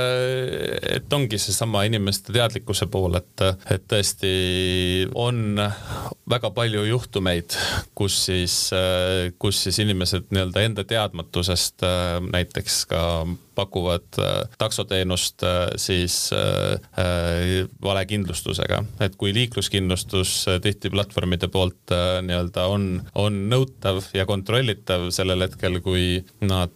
et 0.98 1.14
ongi 1.14 1.40
seesama 1.42 1.84
inimeste 1.90 2.34
teadlikkuse 2.36 2.88
pool, 2.92 3.18
et, 3.18 3.46
et 3.74 3.88
tõesti 3.90 4.34
on 5.18 5.58
väga 6.30 6.52
palju 6.56 6.86
juhtumeid, 6.88 7.58
kus 7.98 8.26
siis, 8.28 8.58
kus 9.42 9.64
siis 9.66 9.82
inimesed 9.84 10.30
nii-öelda 10.30 10.66
enda 10.68 10.86
teadmatusest 10.88 11.84
näiteks 12.32 12.84
ka 12.92 13.02
pakuvad 13.62 14.20
äh, 14.20 14.50
taksoteenust 14.58 15.44
äh, 15.44 15.70
siis 15.76 16.30
äh, 16.34 17.68
valekindlustusega, 17.82 18.84
et 19.00 19.16
kui 19.20 19.34
liikluskindlustus 19.36 20.34
tihti 20.64 20.90
platvormide 20.94 21.50
poolt 21.52 21.94
nii-öelda 22.26 22.66
on, 22.72 22.86
on 23.16 23.38
nõutav 23.52 24.02
ja 24.16 24.26
kontrollitav 24.30 25.10
sellel 25.14 25.46
hetkel, 25.46 25.80
kui 25.84 26.22
nad 26.46 26.74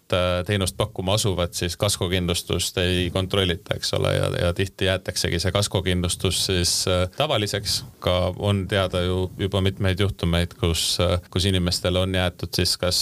teenust 0.48 0.78
pakkuma 0.78 1.15
asuvad, 1.17 1.54
siis 1.58 1.78
kaskokindlustust 1.80 2.78
ei 2.82 3.10
kontrollita, 3.13 3.78
eks 3.78 3.93
ole, 3.98 4.13
ja, 4.17 4.30
ja 4.45 4.52
tihti 4.58 4.89
jäetaksegi 4.89 5.39
see 5.41 5.54
kaskokindlustus 5.56 6.45
siis 6.50 6.76
tavaliseks. 7.17 7.84
ka 8.00 8.34
on 8.38 8.65
teada 8.69 9.02
ju 9.02 9.32
juba 9.39 9.62
mitmeid 9.62 10.00
juhtumeid, 10.00 10.54
kus, 10.60 10.98
kus 11.34 11.48
inimestel 11.50 11.98
on 12.02 12.13
jäetud 12.15 12.54
siis 12.56 12.76
kas 12.78 13.00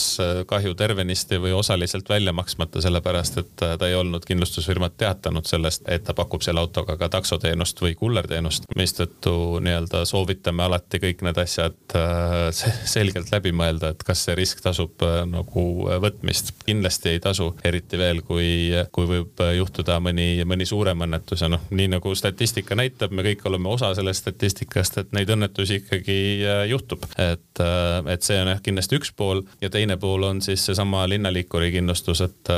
kahju 0.48 0.76
tervenisti 0.80 1.41
või 1.41 1.56
osaliselt 1.58 2.10
välja 2.10 2.34
maksmata, 2.34 2.82
sellepärast 2.82 3.41
et 3.41 3.65
ta 3.78 3.88
ei 3.90 3.96
olnud 3.96 4.26
kindlustusfirmat 4.28 4.98
teatanud 4.98 5.48
sellest, 5.48 5.86
et 5.88 6.04
ta 6.04 6.16
pakub 6.18 6.44
selle 6.46 6.62
autoga 6.64 6.96
ka 7.00 7.10
taksoteenust 7.14 7.82
või 7.82 7.96
kullerteenust, 8.00 8.68
mistõttu 8.78 9.60
nii-öelda 9.64 10.04
soovitame 10.10 10.64
alati 10.66 11.00
kõik 11.04 11.24
need 11.28 11.40
asjad 11.42 11.96
äh, 11.98 12.50
selgelt 12.96 13.32
läbi 13.34 13.54
mõelda, 13.56 13.94
et 13.94 14.04
kas 14.06 14.26
see 14.28 14.36
risk 14.38 14.64
tasub 14.64 15.04
äh, 15.06 15.24
nagu 15.30 15.66
võtmist. 16.04 16.54
kindlasti 16.66 17.14
ei 17.14 17.20
tasu, 17.24 17.52
eriti 17.64 17.98
veel, 18.00 18.22
kui, 18.26 18.72
kui 18.92 19.08
võib 19.10 19.42
juhtuda 19.58 20.00
mõni, 20.04 20.28
mõni 20.48 20.68
suurem 20.70 21.06
õnnetus 21.06 21.44
ja 21.44 21.52
noh, 21.52 21.64
nii 21.72 21.90
nagu 21.96 22.16
statistika 22.16 22.78
näitab, 22.80 23.12
me 23.12 23.26
kõik 23.26 23.46
oleme 23.50 23.70
osa 23.70 23.94
sellest 23.98 24.24
statistikast, 24.24 24.98
et 25.02 25.14
neid 25.16 25.32
õnnetusi 25.34 25.82
ikkagi 25.82 26.20
äh, 26.42 26.64
juhtub. 26.72 27.06
et, 27.18 27.60
et 28.10 28.24
see 28.26 28.40
on 28.42 28.50
jah 28.54 28.62
kindlasti 28.64 28.98
üks 29.00 29.12
pool 29.16 29.44
ja 29.62 29.70
teine 29.74 29.98
pool 30.02 30.24
on 30.28 30.42
siis 30.42 30.64
seesama 30.66 31.04
linnaliikuri 31.10 31.72
kindlustus, 31.76 32.22
et, 32.26 32.52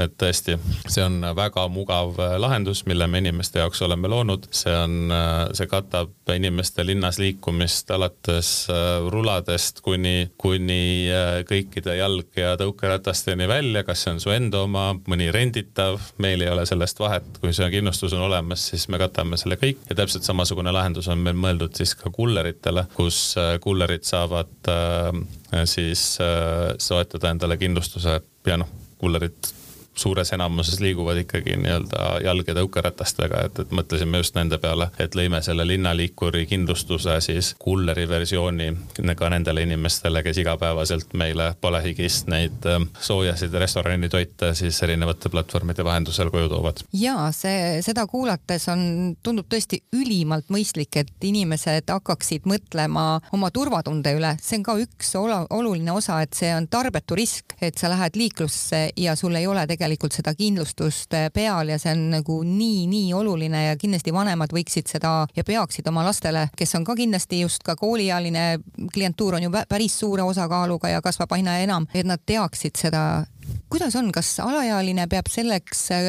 et 0.00 0.14
tõesti 0.18 0.51
see 0.88 1.04
on 1.04 1.20
väga 1.36 1.66
mugav 1.72 2.18
äh, 2.20 2.36
lahendus, 2.40 2.84
mille 2.86 3.06
me 3.10 3.22
inimeste 3.22 3.62
jaoks 3.62 3.82
oleme 3.86 4.10
loonud, 4.10 4.48
see 4.54 4.74
on, 4.76 4.96
äh, 5.12 5.44
see 5.56 5.68
katab 5.70 6.32
inimeste 6.34 6.86
linnas 6.86 7.18
liikumist 7.22 7.90
alates 7.94 8.52
äh, 8.72 9.08
ruladest 9.12 9.82
kuni, 9.84 10.30
kuni 10.38 11.08
kõikide 11.48 11.96
jalg- 11.98 12.38
ja 12.38 12.54
tõukeratasteni 12.60 13.48
välja, 13.48 13.84
kas 13.86 14.04
see 14.04 14.14
on 14.14 14.22
su 14.22 14.32
enda 14.34 14.62
oma, 14.66 14.88
mõni 15.08 15.30
renditav, 15.34 16.00
meil 16.22 16.42
ei 16.44 16.50
ole 16.52 16.66
sellest 16.68 17.00
vahet, 17.02 17.28
kui 17.40 17.54
see 17.56 17.68
kindlustus 17.72 18.16
on 18.16 18.26
olemas, 18.28 18.68
siis 18.72 18.88
me 18.92 19.00
katame 19.02 19.38
selle 19.40 19.58
kõik. 19.60 19.82
Ja 19.90 19.98
täpselt 19.98 20.26
samasugune 20.26 20.72
lahendus 20.74 21.08
on 21.12 21.22
meil 21.24 21.38
mõeldud 21.38 21.76
siis 21.78 21.94
ka 21.98 22.12
kulleritele, 22.14 22.86
kus 22.96 23.22
kullerid 23.62 24.04
saavad 24.08 24.72
äh, 24.72 25.64
siis 25.64 26.18
äh, 26.20 26.74
soetada 26.78 27.30
endale 27.30 27.56
kindlustuse 27.60 28.20
ja 28.46 28.56
noh, 28.60 28.70
kullerid 29.00 29.52
suures 29.94 30.32
enamuses 30.32 30.80
liiguvad 30.80 31.16
ikkagi 31.16 31.56
nii-öelda 31.56 32.20
jalg- 32.24 32.48
ja 32.48 32.54
tõukeratastega, 32.56 33.44
et, 33.46 33.58
et 33.58 33.72
mõtlesime 33.76 34.22
just 34.22 34.36
nende 34.36 34.58
peale, 34.58 34.88
et 35.02 35.14
lõime 35.18 35.42
selle 35.44 35.66
linnaliikuri 35.68 36.46
kindlustuse 36.48 37.18
siis 37.20 37.52
kulleri 37.58 38.08
versiooni 38.08 38.70
ka 39.16 39.28
nendele 39.32 39.66
inimestele, 39.66 40.22
kes 40.24 40.40
igapäevaselt 40.42 41.12
meile 41.18 41.52
palehigis 41.60 42.22
neid 42.32 42.66
ähm, 42.66 42.88
soojasid 43.00 43.54
restoranitoite 43.60 44.54
siis 44.58 44.80
erinevate 44.82 45.28
platvormide 45.28 45.84
vahendusel 45.84 46.30
koju 46.32 46.48
toovad. 46.48 46.82
ja 46.92 47.28
see, 47.36 47.82
seda 47.84 48.06
kuulates 48.06 48.68
on, 48.72 49.14
tundub 49.22 49.50
tõesti 49.52 49.82
ülimalt 49.92 50.48
mõistlik, 50.52 50.96
et 50.96 51.12
inimesed 51.28 51.92
hakkaksid 51.92 52.48
mõtlema 52.48 53.20
oma 53.32 53.52
turvatunde 53.52 54.16
üle, 54.16 54.34
see 54.40 54.60
on 54.60 54.66
ka 54.66 54.78
üks 54.80 55.14
oluline 55.20 55.92
osa, 55.92 56.22
et 56.24 56.32
see 56.36 56.52
on 56.56 56.68
tarbetu 56.72 57.18
risk, 57.18 57.56
et 57.60 57.78
sa 57.78 57.92
lähed 57.92 58.16
liiklusse 58.16 58.88
ja 58.96 59.16
sul 59.16 59.36
ei 59.36 59.46
ole 59.46 59.66
tegelikult 59.66 59.81
tegelikult 59.82 60.14
seda 60.14 60.34
kindlustust 60.38 61.14
eh, 61.18 61.28
peal 61.34 61.72
ja 61.72 61.78
see 61.82 61.92
on 61.96 62.04
nagu 62.14 62.38
nii-nii 62.46 63.10
oluline 63.18 63.64
ja 63.66 63.76
kindlasti 63.80 64.14
vanemad 64.14 64.54
võiksid 64.54 64.90
seda 64.94 65.14
ja 65.36 65.44
peaksid 65.46 65.88
oma 65.90 66.04
lastele, 66.06 66.46
kes 66.56 66.76
on 66.78 66.86
ka 66.86 66.96
kindlasti 66.98 67.42
just 67.42 67.66
ka 67.66 67.76
kooliealine 67.78 68.46
klientuur 68.94 69.38
on 69.38 69.48
ju 69.48 69.52
päris 69.68 69.98
suure 69.98 70.22
osakaaluga 70.22 70.92
ja 70.92 71.02
kasvab 71.02 71.34
aina 71.38 71.58
enam, 71.64 71.88
et 71.94 72.06
nad 72.06 72.22
teaksid 72.26 72.78
seda 72.78 73.24
kuidas 73.72 73.96
on, 73.96 74.10
kas 74.12 74.34
alaealine 74.42 75.06
peab 75.10 75.28
selleks 75.32 75.86
äh, 75.94 76.02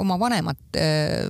oma 0.00 0.16
vanemat, 0.20 0.60
äh, 0.80 1.28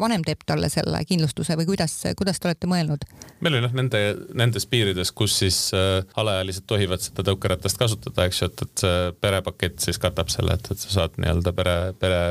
vanem 0.00 0.24
teeb 0.24 0.44
talle 0.46 0.70
selle 0.72 1.02
kindlustuse 1.08 1.56
või 1.60 1.68
kuidas, 1.68 1.98
kuidas 2.16 2.40
te 2.40 2.48
olete 2.48 2.70
mõelnud? 2.70 3.04
meil 3.44 3.58
on 3.58 3.66
jah 3.66 3.74
nende, 3.76 4.00
nendes 4.40 4.64
piirides, 4.70 5.10
kus 5.12 5.36
siis 5.42 5.58
äh, 5.76 6.00
alaealised 6.20 6.64
tohivad 6.70 7.02
seda 7.04 7.24
tõukeratast 7.28 7.80
kasutada, 7.80 8.24
eks 8.28 8.40
ju, 8.40 8.48
et, 8.48 8.64
et 8.64 8.84
see 8.84 9.10
perepakett 9.20 9.84
siis 9.84 10.00
katab 10.00 10.32
selle, 10.32 10.56
et, 10.56 10.70
et 10.72 10.80
sa 10.80 10.94
saad 10.98 11.18
nii-öelda 11.20 11.52
pere, 11.56 11.76
pere 12.00 12.22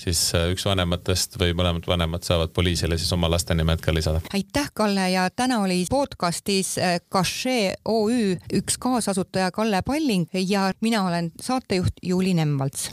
siis 0.00 0.22
üks 0.54 0.64
vanematest 0.68 1.36
või 1.40 1.52
mõlemad 1.58 1.88
vanemad 1.90 2.24
saavad 2.24 2.54
poliisile 2.56 2.96
siis 3.00 3.12
oma 3.16 3.28
laste 3.32 3.56
nimed 3.58 3.84
ka 3.84 3.94
lisada. 3.94 4.22
aitäh, 4.32 4.72
Kalle 4.74 5.10
ja 5.12 5.28
täna 5.36 5.60
oli 5.66 5.82
podcastis 5.90 6.76
Cachet 7.12 7.80
OÜ 7.84 8.38
üks 8.56 8.80
kaasasutaja 8.80 9.50
Kalle 9.52 9.82
Palling 9.84 10.28
ja 10.32 10.70
mina 10.80 11.04
olen 11.04 11.32
saatejuht 11.40 11.79
Juuli 12.02 12.34
Nemvalts 12.34 12.88